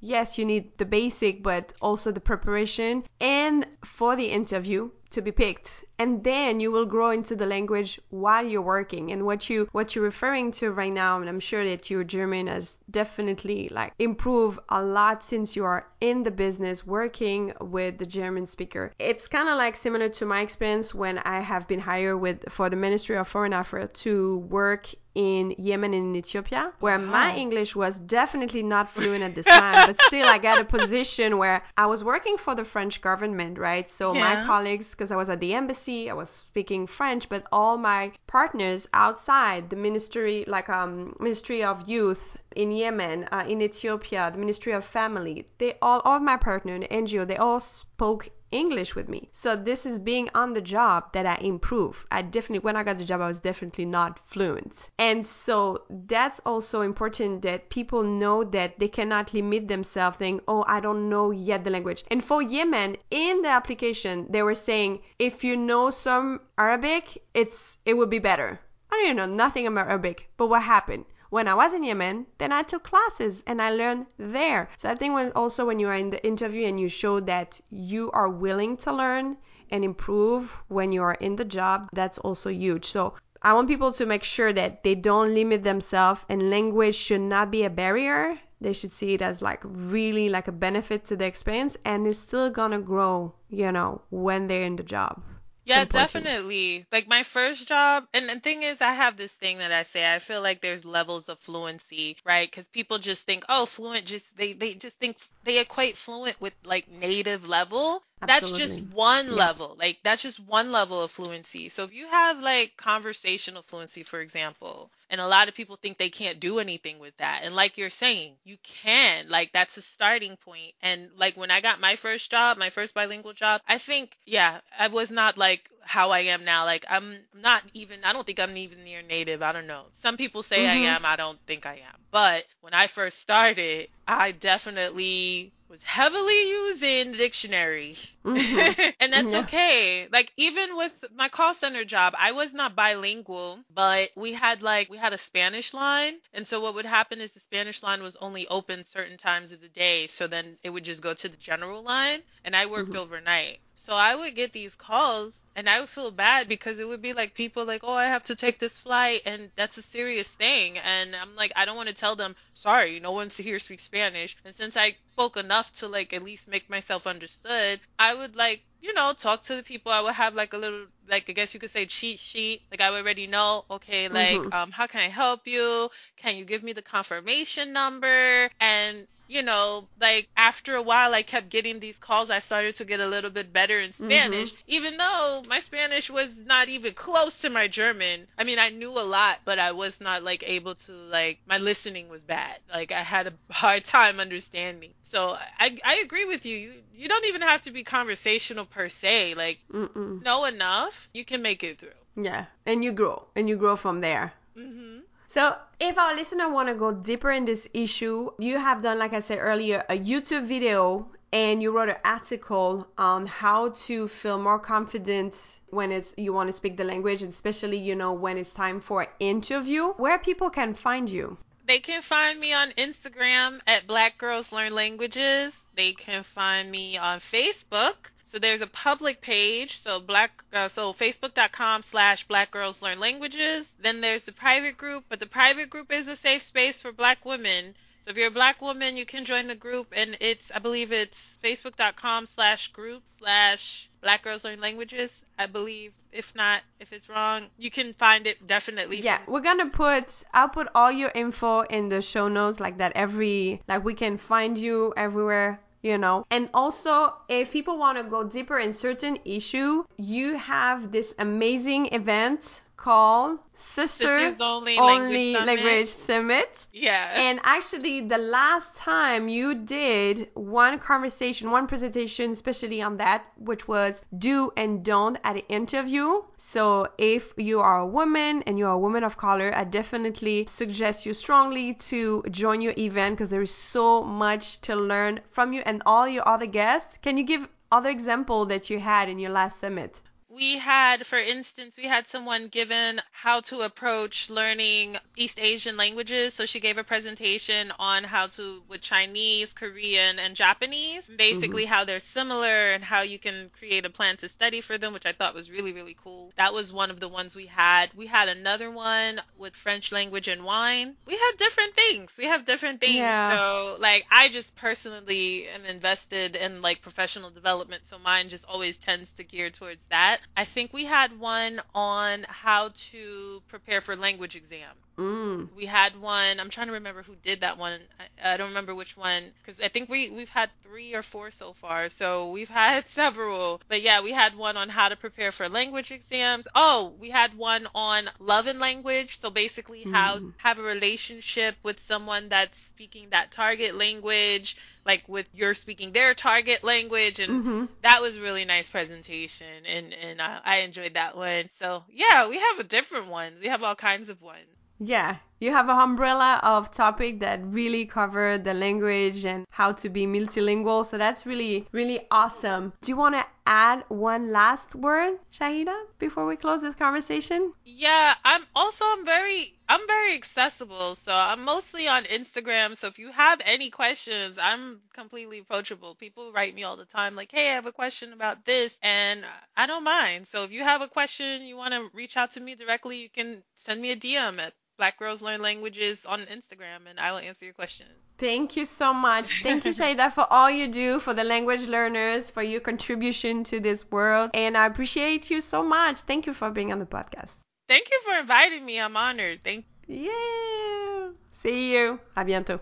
Yes, 0.00 0.38
you 0.38 0.44
need 0.44 0.76
the 0.78 0.84
basic, 0.84 1.42
but 1.42 1.72
also 1.80 2.10
the 2.10 2.20
preparation 2.20 3.04
and 3.20 3.66
for 3.84 4.16
the 4.16 4.26
interview 4.26 4.90
to 5.12 5.22
be 5.22 5.32
picked. 5.32 5.84
And 5.98 6.24
then 6.24 6.60
you 6.60 6.72
will 6.72 6.86
grow 6.86 7.10
into 7.10 7.36
the 7.36 7.46
language 7.46 8.00
while 8.10 8.44
you're 8.44 8.60
working. 8.60 9.12
And 9.12 9.24
what 9.24 9.48
you 9.48 9.68
what 9.72 9.94
you're 9.94 10.04
referring 10.04 10.50
to 10.52 10.70
right 10.72 10.92
now, 10.92 11.20
and 11.20 11.28
I'm 11.28 11.40
sure 11.40 11.64
that 11.64 11.90
your 11.90 12.04
German 12.04 12.48
has 12.48 12.76
definitely 12.90 13.68
like 13.70 13.92
improved 13.98 14.58
a 14.68 14.82
lot 14.82 15.24
since 15.24 15.54
you 15.56 15.64
are 15.64 15.86
in 16.00 16.22
the 16.22 16.30
business 16.30 16.86
working 16.86 17.52
with 17.60 17.98
the 17.98 18.06
German 18.06 18.46
speaker. 18.46 18.92
It's 18.98 19.28
kind 19.28 19.48
of 19.48 19.56
like 19.56 19.76
similar 19.76 20.08
to 20.08 20.26
my 20.26 20.40
experience 20.40 20.94
when 20.94 21.18
I 21.18 21.40
have 21.40 21.68
been 21.68 21.80
hired 21.80 22.20
with 22.20 22.50
for 22.50 22.68
the 22.68 22.76
Ministry 22.76 23.16
of 23.16 23.28
Foreign 23.28 23.52
Affairs 23.52 23.90
to 24.04 24.38
work 24.38 24.88
in 25.14 25.54
Yemen 25.58 25.92
and 25.92 26.04
in 26.06 26.16
Ethiopia, 26.16 26.72
where 26.80 26.98
my 26.98 27.36
English 27.36 27.76
was 27.76 27.98
definitely 27.98 28.62
not 28.62 28.90
fluent 28.90 29.22
at 29.22 29.34
this 29.34 29.46
time, 29.46 29.86
but 29.86 30.00
still 30.06 30.26
I 30.26 30.38
got 30.38 30.60
a 30.60 30.64
position 30.64 31.36
where 31.38 31.62
I 31.76 31.86
was 31.86 32.02
working 32.02 32.38
for 32.38 32.54
the 32.54 32.64
French 32.64 33.00
government, 33.02 33.58
right? 33.58 33.88
So 33.90 34.14
my 34.14 34.44
colleagues, 34.46 34.94
because 35.02 35.10
I 35.10 35.16
was 35.16 35.28
at 35.28 35.40
the 35.40 35.52
embassy, 35.52 36.08
I 36.08 36.12
was 36.12 36.30
speaking 36.30 36.86
French, 36.86 37.28
but 37.28 37.44
all 37.50 37.76
my 37.76 38.12
partners 38.28 38.88
outside 38.94 39.68
the 39.68 39.74
ministry, 39.74 40.44
like 40.46 40.68
um 40.68 41.16
Ministry 41.18 41.64
of 41.64 41.88
Youth 41.88 42.36
in 42.54 42.70
Yemen, 42.70 43.28
uh, 43.32 43.44
in 43.48 43.60
Ethiopia, 43.60 44.30
the 44.32 44.38
Ministry 44.38 44.70
of 44.72 44.84
Family, 44.84 45.48
they 45.58 45.76
all, 45.82 46.02
all 46.04 46.20
my 46.20 46.36
partner 46.36 46.76
in 46.76 46.82
NGO, 46.82 47.26
they 47.26 47.36
all 47.36 47.58
spoke 47.58 48.28
English 48.52 48.94
with 48.94 49.08
me. 49.08 49.28
So 49.32 49.56
this 49.56 49.84
is 49.86 49.98
being 49.98 50.28
on 50.34 50.52
the 50.52 50.60
job 50.60 51.12
that 51.12 51.26
I 51.26 51.36
improve. 51.36 52.06
I 52.12 52.22
definitely, 52.22 52.60
when 52.60 52.76
I 52.76 52.84
got 52.84 52.98
the 52.98 53.04
job, 53.04 53.20
I 53.20 53.26
was 53.26 53.40
definitely 53.40 53.86
not 53.86 54.20
fluent. 54.24 54.90
And 54.98 55.26
so 55.26 55.84
that's 55.88 56.40
also 56.46 56.82
important 56.82 57.42
that 57.42 57.70
people 57.70 58.02
know 58.02 58.44
that 58.44 58.78
they 58.78 58.88
cannot 58.88 59.34
limit 59.34 59.68
themselves 59.68 60.18
saying, 60.18 60.40
oh, 60.46 60.64
I 60.66 60.80
don't 60.80 61.08
know 61.08 61.30
yet 61.30 61.64
the 61.64 61.70
language. 61.70 62.04
And 62.10 62.22
for 62.22 62.42
Yemen, 62.42 62.96
in 63.10 63.42
the 63.42 63.48
application, 63.48 64.26
they 64.30 64.42
were 64.42 64.54
saying, 64.54 65.00
if 65.18 65.42
you 65.42 65.56
know 65.56 65.90
some 65.90 66.40
Arabic, 66.58 67.22
it's, 67.34 67.78
it 67.84 67.94
would 67.94 68.10
be 68.10 68.18
better. 68.18 68.60
I 68.90 68.96
don't 68.96 69.04
even 69.04 69.16
know 69.16 69.26
nothing 69.26 69.66
about 69.66 69.88
Arabic, 69.88 70.28
but 70.36 70.48
what 70.48 70.62
happened? 70.62 71.06
When 71.32 71.48
I 71.48 71.54
was 71.54 71.72
in 71.72 71.82
Yemen, 71.82 72.26
then 72.36 72.52
I 72.52 72.62
took 72.62 72.82
classes 72.82 73.42
and 73.46 73.62
I 73.62 73.70
learned 73.70 74.04
there. 74.18 74.68
So 74.76 74.90
I 74.90 74.94
think 74.94 75.14
when 75.14 75.32
also 75.32 75.64
when 75.64 75.78
you 75.78 75.88
are 75.88 75.94
in 75.94 76.10
the 76.10 76.22
interview 76.22 76.66
and 76.66 76.78
you 76.78 76.90
show 76.90 77.20
that 77.20 77.58
you 77.70 78.10
are 78.10 78.28
willing 78.28 78.76
to 78.84 78.92
learn 78.92 79.38
and 79.70 79.82
improve 79.82 80.54
when 80.68 80.92
you 80.92 81.02
are 81.02 81.14
in 81.14 81.36
the 81.36 81.46
job, 81.46 81.88
that's 81.94 82.18
also 82.18 82.50
huge. 82.50 82.84
So 82.84 83.14
I 83.40 83.54
want 83.54 83.68
people 83.68 83.92
to 83.92 84.04
make 84.04 84.24
sure 84.24 84.52
that 84.52 84.84
they 84.84 84.94
don't 84.94 85.34
limit 85.34 85.62
themselves 85.62 86.22
and 86.28 86.50
language 86.50 86.96
should 86.96 87.22
not 87.22 87.50
be 87.50 87.64
a 87.64 87.70
barrier. 87.70 88.38
They 88.60 88.74
should 88.74 88.92
see 88.92 89.14
it 89.14 89.22
as 89.22 89.40
like 89.40 89.62
really 89.64 90.28
like 90.28 90.48
a 90.48 90.52
benefit 90.52 91.06
to 91.06 91.16
the 91.16 91.24
experience 91.24 91.78
and 91.86 92.06
it's 92.06 92.18
still 92.18 92.50
gonna 92.50 92.78
grow, 92.78 93.32
you 93.48 93.72
know, 93.72 94.02
when 94.10 94.48
they're 94.48 94.64
in 94.64 94.76
the 94.76 94.82
job. 94.82 95.22
Yeah, 95.64 95.84
definitely. 95.84 96.86
Like 96.90 97.06
my 97.06 97.22
first 97.22 97.68
job, 97.68 98.06
and 98.12 98.28
the 98.28 98.40
thing 98.40 98.62
is, 98.64 98.80
I 98.80 98.92
have 98.92 99.16
this 99.16 99.34
thing 99.34 99.58
that 99.58 99.72
I 99.72 99.84
say. 99.84 100.12
I 100.12 100.18
feel 100.18 100.40
like 100.42 100.60
there's 100.60 100.84
levels 100.84 101.28
of 101.28 101.38
fluency, 101.38 102.16
right? 102.24 102.50
Because 102.50 102.66
people 102.68 102.98
just 102.98 103.24
think, 103.26 103.44
oh, 103.48 103.64
fluent, 103.66 104.04
just 104.04 104.36
they 104.36 104.54
they 104.54 104.74
just 104.74 104.98
think 104.98 105.16
they 105.44 105.60
equate 105.60 105.96
fluent 105.96 106.40
with 106.40 106.54
like 106.64 106.90
native 106.90 107.48
level. 107.48 108.02
Absolutely. 108.22 108.58
That's 108.60 108.74
just 108.76 108.94
one 108.94 109.26
yeah. 109.26 109.32
level. 109.32 109.76
Like 109.78 109.98
that's 110.04 110.22
just 110.22 110.38
one 110.38 110.70
level 110.70 111.02
of 111.02 111.10
fluency. 111.10 111.68
So 111.68 111.82
if 111.82 111.92
you 111.92 112.06
have 112.06 112.38
like 112.38 112.76
conversational 112.76 113.62
fluency, 113.62 114.04
for 114.04 114.20
example, 114.20 114.90
and 115.10 115.20
a 115.20 115.26
lot 115.26 115.48
of 115.48 115.54
people 115.54 115.76
think 115.76 115.98
they 115.98 116.08
can't 116.08 116.40
do 116.40 116.58
anything 116.58 116.98
with 116.98 117.16
that. 117.16 117.42
And 117.44 117.54
like 117.54 117.76
you're 117.76 117.90
saying, 117.90 118.34
you 118.44 118.56
can. 118.62 119.28
Like 119.28 119.52
that's 119.52 119.76
a 119.76 119.82
starting 119.82 120.36
point. 120.36 120.72
And 120.82 121.10
like 121.16 121.36
when 121.36 121.50
I 121.50 121.60
got 121.60 121.80
my 121.80 121.96
first 121.96 122.30
job, 122.30 122.58
my 122.58 122.70
first 122.70 122.94
bilingual 122.94 123.32
job, 123.32 123.60
I 123.66 123.78
think, 123.78 124.16
yeah, 124.24 124.60
I 124.78 124.88
was 124.88 125.10
not 125.10 125.36
like 125.36 125.68
how 125.84 126.10
I 126.10 126.20
am 126.20 126.44
now. 126.44 126.64
Like 126.64 126.84
I'm 126.88 127.16
not 127.34 127.62
even 127.74 128.04
I 128.04 128.12
don't 128.12 128.26
think 128.26 128.40
I'm 128.40 128.56
even 128.56 128.84
near 128.84 129.02
native. 129.02 129.42
I 129.42 129.52
don't 129.52 129.66
know. 129.66 129.84
Some 129.92 130.16
people 130.16 130.42
say 130.42 130.60
mm-hmm. 130.60 130.70
I 130.70 130.94
am. 130.94 131.04
I 131.04 131.16
don't 131.16 131.38
think 131.46 131.66
I 131.66 131.74
am. 131.74 132.00
But 132.10 132.44
when 132.60 132.74
I 132.74 132.86
first 132.86 133.18
started, 133.20 133.88
I 134.06 134.32
definitely 134.32 135.31
be 135.32 135.52
was 135.72 135.82
heavily 135.82 136.50
using 136.50 137.12
the 137.12 137.16
dictionary. 137.16 137.96
Mm-hmm. 138.26 138.90
and 139.00 139.10
that's 139.10 139.32
yeah. 139.32 139.40
okay. 139.40 140.06
Like 140.12 140.30
even 140.36 140.76
with 140.76 141.06
my 141.16 141.30
call 141.30 141.54
center 141.54 141.82
job, 141.82 142.14
I 142.18 142.32
was 142.32 142.52
not 142.52 142.76
bilingual, 142.76 143.58
but 143.74 144.10
we 144.14 144.34
had 144.34 144.60
like 144.60 144.90
we 144.90 144.98
had 144.98 145.14
a 145.14 145.18
Spanish 145.18 145.72
line. 145.72 146.16
And 146.34 146.46
so 146.46 146.60
what 146.60 146.74
would 146.74 146.84
happen 146.84 147.22
is 147.22 147.32
the 147.32 147.40
Spanish 147.40 147.82
line 147.82 148.02
was 148.02 148.16
only 148.16 148.46
open 148.48 148.84
certain 148.84 149.16
times 149.16 149.52
of 149.52 149.62
the 149.62 149.68
day, 149.68 150.08
so 150.08 150.26
then 150.26 150.58
it 150.62 150.68
would 150.68 150.84
just 150.84 151.00
go 151.00 151.14
to 151.14 151.28
the 151.28 151.38
general 151.38 151.82
line 151.82 152.20
and 152.44 152.54
I 152.54 152.66
worked 152.66 152.90
mm-hmm. 152.90 152.98
overnight. 152.98 153.60
So 153.74 153.96
I 153.96 154.14
would 154.14 154.34
get 154.34 154.52
these 154.52 154.74
calls 154.74 155.40
and 155.56 155.68
I 155.68 155.80
would 155.80 155.88
feel 155.88 156.10
bad 156.10 156.48
because 156.48 156.78
it 156.78 156.86
would 156.86 157.02
be 157.02 157.14
like 157.14 157.34
people 157.34 157.64
like, 157.64 157.82
"Oh, 157.82 157.92
I 157.92 158.04
have 158.04 158.24
to 158.24 158.34
take 158.34 158.58
this 158.58 158.78
flight 158.78 159.22
and 159.26 159.50
that's 159.56 159.78
a 159.78 159.82
serious 159.82 160.28
thing." 160.28 160.78
And 160.78 161.16
I'm 161.16 161.34
like, 161.34 161.52
I 161.56 161.64
don't 161.64 161.76
want 161.76 161.88
to 161.88 161.94
tell 161.94 162.14
them, 162.14 162.36
"Sorry, 162.54 163.00
no 163.00 163.12
one 163.12 163.30
here 163.30 163.58
speaks 163.58 163.82
Spanish." 163.82 164.36
And 164.44 164.54
since 164.54 164.76
I 164.76 164.96
spoke 165.12 165.36
enough 165.36 165.61
to 165.70 165.88
like 165.88 166.12
at 166.12 166.22
least 166.24 166.48
make 166.48 166.68
myself 166.68 167.06
understood, 167.06 167.80
I 167.98 168.14
would 168.14 168.34
like 168.36 168.64
you 168.82 168.92
know, 168.94 169.12
talk 169.16 169.44
to 169.44 169.54
the 169.54 169.62
people. 169.62 169.92
I 169.92 170.00
would 170.00 170.14
have 170.14 170.34
like 170.34 170.52
a 170.52 170.58
little, 170.58 170.86
like 171.08 171.30
I 171.30 171.32
guess 171.32 171.54
you 171.54 171.60
could 171.60 171.70
say 171.70 171.86
cheat 171.86 172.18
sheet. 172.18 172.62
Like 172.70 172.80
I 172.80 172.90
would 172.90 173.02
already 173.02 173.28
know, 173.28 173.64
okay, 173.70 174.08
like 174.08 174.38
mm-hmm. 174.38 174.52
um, 174.52 174.70
how 174.72 174.88
can 174.88 175.00
I 175.00 175.08
help 175.08 175.46
you? 175.46 175.88
Can 176.16 176.36
you 176.36 176.44
give 176.44 176.62
me 176.62 176.72
the 176.72 176.82
confirmation 176.82 177.72
number? 177.72 178.50
And 178.60 179.06
you 179.32 179.42
know, 179.42 179.88
like 179.98 180.28
after 180.36 180.74
a 180.74 180.82
while, 180.82 181.14
I 181.14 181.22
kept 181.22 181.48
getting 181.48 181.80
these 181.80 181.98
calls. 181.98 182.30
I 182.30 182.40
started 182.40 182.74
to 182.76 182.84
get 182.84 183.00
a 183.00 183.06
little 183.06 183.30
bit 183.30 183.52
better 183.52 183.78
in 183.78 183.92
Spanish, 183.92 184.52
mm-hmm. 184.52 184.60
even 184.66 184.96
though 184.98 185.42
my 185.48 185.60
Spanish 185.60 186.10
was 186.10 186.36
not 186.38 186.68
even 186.68 186.92
close 186.92 187.40
to 187.40 187.50
my 187.50 187.66
German. 187.66 188.26
I 188.36 188.44
mean, 188.44 188.58
I 188.58 188.68
knew 188.68 188.90
a 188.90 189.00
lot, 189.00 189.40
but 189.44 189.58
I 189.58 189.72
was 189.72 190.00
not 190.00 190.22
like 190.22 190.46
able 190.46 190.74
to 190.74 190.92
like 190.92 191.38
my 191.46 191.58
listening 191.58 192.08
was 192.08 192.24
bad. 192.24 192.58
Like 192.70 192.92
I 192.92 193.00
had 193.00 193.28
a 193.28 193.32
hard 193.50 193.84
time 193.84 194.20
understanding. 194.20 194.90
So 195.02 195.36
I 195.58 195.78
I 195.84 196.02
agree 196.04 196.26
with 196.26 196.44
you. 196.44 196.58
You 196.58 196.72
you 196.94 197.08
don't 197.08 197.26
even 197.26 197.40
have 197.40 197.62
to 197.62 197.70
be 197.70 197.84
conversational 197.84 198.66
per 198.72 198.88
se. 198.88 199.34
Like 199.34 199.58
Mm-mm. 199.72 200.22
know 200.24 200.44
enough, 200.44 201.08
you 201.14 201.24
can 201.24 201.42
make 201.42 201.62
it 201.62 201.78
through. 201.78 201.98
Yeah, 202.16 202.46
and 202.66 202.84
you 202.84 202.92
grow, 202.92 203.24
and 203.36 203.48
you 203.48 203.56
grow 203.56 203.76
from 203.76 204.00
there. 204.00 204.32
Mm-hmm. 204.56 205.00
So, 205.28 205.56
if 205.80 205.96
our 205.96 206.14
listener 206.14 206.52
want 206.52 206.68
to 206.68 206.74
go 206.74 206.92
deeper 206.92 207.30
in 207.30 207.46
this 207.46 207.66
issue, 207.72 208.30
you 208.38 208.58
have 208.58 208.82
done, 208.82 208.98
like 208.98 209.14
I 209.14 209.20
said 209.20 209.38
earlier, 209.38 209.82
a 209.88 209.98
YouTube 209.98 210.44
video 210.44 211.08
and 211.32 211.62
you 211.62 211.70
wrote 211.72 211.88
an 211.88 211.96
article 212.04 212.86
on 212.98 213.26
how 213.26 213.70
to 213.70 214.06
feel 214.08 214.38
more 214.38 214.58
confident 214.58 215.60
when 215.70 215.90
it's 215.90 216.14
you 216.18 216.32
want 216.32 216.48
to 216.48 216.52
speak 216.52 216.76
the 216.76 216.84
language, 216.84 217.22
especially 217.22 217.78
you 217.78 217.96
know 217.96 218.12
when 218.12 218.36
it's 218.36 218.52
time 218.52 218.80
for 218.80 219.02
an 219.02 219.08
interview. 219.18 219.88
Where 219.94 220.18
people 220.18 220.50
can 220.50 220.74
find 220.74 221.08
you? 221.08 221.38
They 221.64 221.78
can 221.78 222.02
find 222.02 222.38
me 222.38 222.52
on 222.52 222.70
Instagram 222.72 223.60
at 223.66 223.86
Black 223.86 224.18
Girls 224.18 224.52
Learn 224.52 224.74
Languages. 224.74 225.62
They 225.74 225.92
can 225.92 226.22
find 226.22 226.70
me 226.70 226.98
on 226.98 227.18
Facebook 227.18 228.10
so 228.32 228.38
there's 228.38 228.62
a 228.62 228.66
public 228.66 229.20
page, 229.20 229.76
so 229.76 230.00
black, 230.00 230.42
uh, 230.54 230.66
so 230.68 230.94
facebook.com 230.94 231.82
slash 231.82 232.26
black 232.26 232.50
girls 232.50 232.80
learn 232.80 232.98
languages. 232.98 233.74
Then 233.78 234.00
there's 234.00 234.24
the 234.24 234.32
private 234.32 234.78
group, 234.78 235.04
but 235.10 235.20
the 235.20 235.26
private 235.26 235.68
group 235.68 235.92
is 235.92 236.08
a 236.08 236.16
safe 236.16 236.40
space 236.40 236.80
for 236.80 236.92
black 236.92 237.26
women. 237.26 237.74
So 238.00 238.10
if 238.10 238.16
you're 238.16 238.28
a 238.28 238.30
black 238.30 238.62
woman, 238.62 238.96
you 238.96 239.04
can 239.04 239.26
join 239.26 239.48
the 239.48 239.54
group, 239.54 239.92
and 239.94 240.16
it's, 240.20 240.50
I 240.50 240.60
believe 240.60 240.92
it's 240.92 241.38
facebook.com 241.44 242.24
slash 242.24 242.68
group 242.68 243.02
slash 243.18 243.90
black 244.00 244.22
girls 244.22 244.44
learn 244.44 244.60
languages. 244.60 245.22
I 245.38 245.44
believe. 245.44 245.92
If 246.10 246.34
not, 246.34 246.62
if 246.80 246.94
it's 246.94 247.10
wrong, 247.10 247.48
you 247.58 247.70
can 247.70 247.92
find 247.92 248.26
it 248.26 248.46
definitely. 248.46 249.00
Yeah, 249.00 249.18
we're 249.26 249.40
gonna 249.40 249.68
put, 249.68 250.24
I'll 250.32 250.48
put 250.48 250.68
all 250.74 250.90
your 250.90 251.10
info 251.14 251.60
in 251.60 251.90
the 251.90 252.00
show 252.00 252.28
notes 252.28 252.60
like 252.60 252.78
that. 252.78 252.92
Every, 252.94 253.60
like 253.68 253.84
we 253.84 253.92
can 253.92 254.16
find 254.16 254.56
you 254.56 254.94
everywhere 254.96 255.60
you 255.82 255.98
know? 255.98 256.24
And 256.30 256.48
also 256.54 257.14
if 257.28 257.50
people 257.52 257.78
want 257.78 257.98
to 257.98 258.04
go 258.04 258.24
deeper 258.24 258.58
in 258.58 258.72
certain 258.72 259.18
issue 259.24 259.84
you 259.96 260.36
have 260.36 260.90
this 260.90 261.14
amazing 261.18 261.86
event 261.92 262.61
called 262.82 263.38
Sisters, 263.54 264.40
Only, 264.40 264.76
Only 264.76 265.34
Language, 265.34 265.46
Language 265.46 265.88
Summit. 265.88 266.66
Yeah. 266.72 267.10
And 267.14 267.38
actually, 267.44 268.00
the 268.00 268.18
last 268.18 268.74
time 268.74 269.28
you 269.28 269.54
did 269.54 270.28
one 270.34 270.80
conversation, 270.80 271.52
one 271.52 271.68
presentation, 271.68 272.32
especially 272.32 272.82
on 272.82 272.96
that, 272.96 273.30
which 273.38 273.68
was 273.68 274.02
do 274.18 274.52
and 274.56 274.84
don't 274.84 275.16
at 275.22 275.36
an 275.36 275.46
interview. 275.48 276.22
So 276.36 276.88
if 276.98 277.32
you 277.36 277.60
are 277.60 277.78
a 277.78 277.86
woman 277.86 278.42
and 278.48 278.58
you 278.58 278.66
are 278.66 278.74
a 278.74 278.84
woman 278.86 279.04
of 279.04 279.16
color, 279.16 279.52
I 279.54 279.62
definitely 279.62 280.46
suggest 280.48 281.06
you 281.06 281.14
strongly 281.14 281.74
to 281.90 282.24
join 282.32 282.60
your 282.60 282.74
event 282.76 283.14
because 283.14 283.30
there 283.30 283.42
is 283.42 283.54
so 283.54 284.02
much 284.02 284.60
to 284.62 284.74
learn 284.74 285.20
from 285.30 285.52
you 285.52 285.62
and 285.64 285.82
all 285.86 286.08
your 286.08 286.28
other 286.28 286.46
guests. 286.46 286.98
Can 287.00 287.16
you 287.16 287.22
give 287.24 287.48
other 287.70 287.90
example 287.90 288.46
that 288.46 288.70
you 288.70 288.80
had 288.80 289.08
in 289.08 289.20
your 289.20 289.30
last 289.30 289.60
summit? 289.60 290.00
We 290.34 290.56
had, 290.56 291.06
for 291.06 291.18
instance, 291.18 291.76
we 291.76 291.84
had 291.84 292.06
someone 292.06 292.48
given 292.48 293.00
how 293.12 293.40
to 293.40 293.60
approach 293.60 294.30
learning 294.30 294.96
East 295.14 295.40
Asian 295.40 295.76
languages. 295.76 296.34
So 296.34 296.46
she 296.46 296.60
gave 296.60 296.78
a 296.78 296.84
presentation 296.84 297.72
on 297.78 298.04
how 298.04 298.28
to, 298.28 298.62
with 298.68 298.80
Chinese, 298.80 299.52
Korean, 299.52 300.18
and 300.18 300.34
Japanese, 300.34 301.06
basically 301.06 301.64
mm-hmm. 301.64 301.72
how 301.72 301.84
they're 301.84 302.00
similar 302.00 302.72
and 302.72 302.82
how 302.82 303.02
you 303.02 303.18
can 303.18 303.50
create 303.58 303.84
a 303.84 303.90
plan 303.90 304.16
to 304.18 304.28
study 304.28 304.60
for 304.60 304.78
them, 304.78 304.92
which 304.92 305.06
I 305.06 305.12
thought 305.12 305.34
was 305.34 305.50
really, 305.50 305.72
really 305.72 305.96
cool. 306.02 306.32
That 306.36 306.54
was 306.54 306.72
one 306.72 306.90
of 306.90 306.98
the 306.98 307.08
ones 307.08 307.36
we 307.36 307.46
had. 307.46 307.90
We 307.94 308.06
had 308.06 308.28
another 308.28 308.70
one 308.70 309.20
with 309.38 309.54
French 309.54 309.92
language 309.92 310.28
and 310.28 310.44
wine. 310.44 310.96
We 311.06 311.14
have 311.16 311.36
different 311.36 311.74
things. 311.74 312.16
We 312.16 312.24
have 312.26 312.44
different 312.44 312.80
things. 312.80 312.96
Yeah. 312.96 313.30
So, 313.30 313.76
like, 313.80 314.06
I 314.10 314.28
just 314.28 314.56
personally 314.56 315.46
am 315.48 315.66
invested 315.66 316.36
in, 316.36 316.62
like, 316.62 316.80
professional 316.80 317.30
development. 317.30 317.86
So 317.86 317.98
mine 317.98 318.30
just 318.30 318.46
always 318.48 318.78
tends 318.78 319.10
to 319.12 319.24
gear 319.24 319.50
towards 319.50 319.84
that. 319.90 320.20
I 320.36 320.44
think 320.44 320.72
we 320.72 320.84
had 320.86 321.18
one 321.18 321.60
on 321.74 322.24
how 322.28 322.70
to 322.90 323.42
prepare 323.48 323.80
for 323.80 323.96
language 323.96 324.36
exam. 324.36 324.74
Mm. 324.98 325.48
We 325.56 325.66
had 325.66 325.98
one. 326.00 326.38
I'm 326.38 326.50
trying 326.50 326.66
to 326.66 326.74
remember 326.74 327.02
who 327.02 327.14
did 327.22 327.40
that 327.40 327.56
one. 327.56 327.80
I, 327.98 328.34
I 328.34 328.36
don't 328.36 328.48
remember 328.48 328.74
which 328.74 328.96
one 328.96 329.22
because 329.38 329.60
I 329.60 329.68
think 329.68 329.88
we 329.88 330.10
we've 330.10 330.28
had 330.28 330.50
three 330.62 330.94
or 330.94 331.02
four 331.02 331.30
so 331.30 331.54
far. 331.54 331.88
So 331.88 332.30
we've 332.30 332.48
had 332.64 332.86
several. 332.86 333.60
But 333.68 333.82
yeah, 333.82 334.02
we 334.02 334.12
had 334.12 334.36
one 334.36 334.56
on 334.56 334.68
how 334.68 334.88
to 334.88 334.96
prepare 334.96 335.32
for 335.32 335.48
language 335.48 335.90
exams. 335.90 336.46
Oh, 336.54 336.92
we 337.00 337.10
had 337.10 337.34
one 337.34 337.66
on 337.74 338.04
love 338.18 338.46
and 338.46 338.58
language. 338.58 339.18
So 339.18 339.30
basically, 339.30 339.84
mm. 339.84 339.92
how 339.92 340.20
have 340.38 340.58
a 340.58 340.62
relationship 340.62 341.56
with 341.62 341.80
someone 341.80 342.28
that's 342.28 342.58
speaking 342.58 343.08
that 343.10 343.30
target 343.30 343.76
language 343.76 344.56
like 344.84 345.08
with 345.08 345.28
your 345.32 345.54
speaking 345.54 345.92
their 345.92 346.12
target 346.12 346.64
language 346.64 347.20
and 347.20 347.30
mm-hmm. 347.32 347.64
that 347.82 348.02
was 348.02 348.18
really 348.18 348.44
nice 348.44 348.68
presentation 348.68 349.46
and 349.64 349.94
and 349.94 350.20
I, 350.20 350.40
I 350.44 350.56
enjoyed 350.58 350.94
that 350.94 351.16
one 351.16 351.48
so 351.58 351.84
yeah 351.88 352.28
we 352.28 352.38
have 352.38 352.58
a 352.58 352.64
different 352.64 353.06
ones 353.06 353.40
we 353.40 353.46
have 353.46 353.62
all 353.62 353.76
kinds 353.76 354.08
of 354.08 354.20
ones 354.22 354.40
yeah 354.84 355.16
you 355.42 355.50
have 355.50 355.68
a 355.68 355.72
umbrella 355.72 356.38
of 356.44 356.70
topic 356.70 357.18
that 357.18 357.40
really 357.44 357.84
cover 357.84 358.38
the 358.38 358.54
language 358.54 359.24
and 359.24 359.44
how 359.50 359.72
to 359.72 359.88
be 359.88 360.06
multilingual. 360.06 360.86
So 360.86 360.96
that's 360.96 361.26
really, 361.26 361.66
really 361.72 362.06
awesome. 362.12 362.72
Do 362.80 362.92
you 362.92 362.96
want 362.96 363.16
to 363.16 363.26
add 363.44 363.82
one 363.88 364.30
last 364.30 364.76
word, 364.76 365.18
Shahida, 365.36 365.76
before 365.98 366.26
we 366.26 366.36
close 366.36 366.62
this 366.62 366.76
conversation? 366.76 367.52
Yeah, 367.64 368.14
I'm 368.24 368.42
also 368.54 368.84
I'm 368.86 369.04
very 369.04 369.52
I'm 369.68 369.84
very 369.88 370.14
accessible. 370.14 370.94
So 370.94 371.12
I'm 371.12 371.44
mostly 371.44 371.88
on 371.88 372.04
Instagram. 372.04 372.76
So 372.76 372.86
if 372.86 373.00
you 373.00 373.10
have 373.10 373.40
any 373.44 373.68
questions, 373.68 374.38
I'm 374.40 374.80
completely 374.94 375.40
approachable. 375.40 375.96
People 375.96 376.30
write 376.30 376.54
me 376.54 376.62
all 376.62 376.76
the 376.76 376.84
time 376.84 377.16
like, 377.16 377.32
"Hey, 377.32 377.50
I 377.50 377.54
have 377.54 377.66
a 377.66 377.72
question 377.72 378.12
about 378.12 378.44
this." 378.44 378.78
And 378.80 379.24
I 379.56 379.66
don't 379.66 379.82
mind. 379.82 380.28
So 380.28 380.44
if 380.44 380.52
you 380.52 380.62
have 380.62 380.82
a 380.82 380.88
question, 380.88 381.42
you 381.42 381.56
want 381.56 381.74
to 381.74 381.90
reach 381.92 382.16
out 382.16 382.30
to 382.32 382.40
me 382.40 382.54
directly, 382.54 382.98
you 382.98 383.10
can 383.10 383.42
send 383.56 383.82
me 383.82 383.90
a 383.90 383.96
DM 383.96 384.38
at 384.38 384.54
Black 384.76 384.98
Girls 384.98 385.22
Learn 385.22 385.40
Languages 385.40 386.04
on 386.04 386.20
Instagram 386.22 386.86
and 386.88 386.98
I 386.98 387.12
will 387.12 387.18
answer 387.18 387.44
your 387.44 387.54
question. 387.54 387.86
Thank 388.18 388.56
you 388.56 388.64
so 388.64 388.94
much. 388.94 389.42
Thank 389.42 389.64
you, 389.64 389.72
Shahida, 389.78 390.12
for 390.12 390.26
all 390.30 390.50
you 390.50 390.68
do 390.68 390.98
for 390.98 391.14
the 391.14 391.24
language 391.24 391.66
learners, 391.66 392.30
for 392.30 392.42
your 392.42 392.60
contribution 392.60 393.44
to 393.44 393.60
this 393.60 393.90
world. 393.90 394.30
And 394.34 394.56
I 394.56 394.66
appreciate 394.66 395.30
you 395.30 395.40
so 395.40 395.62
much. 395.62 396.00
Thank 396.02 396.26
you 396.26 396.32
for 396.32 396.50
being 396.50 396.72
on 396.72 396.78
the 396.78 396.86
podcast. 396.86 397.32
Thank 397.68 397.90
you 397.90 398.00
for 398.06 398.18
inviting 398.18 398.64
me. 398.64 398.80
I'm 398.80 398.96
honored. 398.96 399.40
Thank 399.42 399.64
Yeah. 399.88 401.10
See 401.32 401.72
you. 401.72 401.98
À 402.16 402.24
bientôt. 402.24 402.60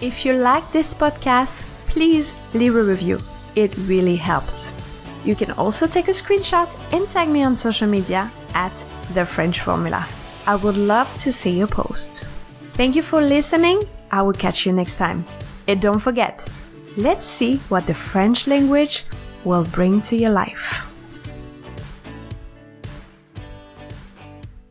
If 0.00 0.26
you 0.26 0.34
like 0.34 0.70
this 0.72 0.92
podcast, 0.94 1.54
please 1.86 2.34
leave 2.52 2.76
a 2.76 2.82
review. 2.82 3.18
It 3.54 3.74
really 3.88 4.16
helps. 4.16 4.73
You 5.24 5.34
can 5.34 5.52
also 5.52 5.86
take 5.86 6.08
a 6.08 6.12
screenshot 6.12 6.68
and 6.92 7.08
tag 7.08 7.28
me 7.28 7.44
on 7.44 7.56
social 7.56 7.88
media 7.88 8.30
at 8.54 8.72
The 9.14 9.24
French 9.24 9.60
Formula. 9.60 10.06
I 10.46 10.56
would 10.56 10.76
love 10.76 11.10
to 11.18 11.32
see 11.32 11.52
your 11.58 11.66
posts. 11.66 12.24
Thank 12.74 12.94
you 12.94 13.02
for 13.02 13.22
listening. 13.22 13.82
I 14.10 14.22
will 14.22 14.34
catch 14.34 14.66
you 14.66 14.72
next 14.72 14.96
time. 14.96 15.24
And 15.66 15.80
don't 15.80 15.98
forget, 15.98 16.46
let's 16.96 17.26
see 17.26 17.56
what 17.68 17.86
the 17.86 17.94
French 17.94 18.46
language 18.46 19.04
will 19.44 19.64
bring 19.64 20.02
to 20.02 20.16
your 20.16 20.30
life. 20.30 20.93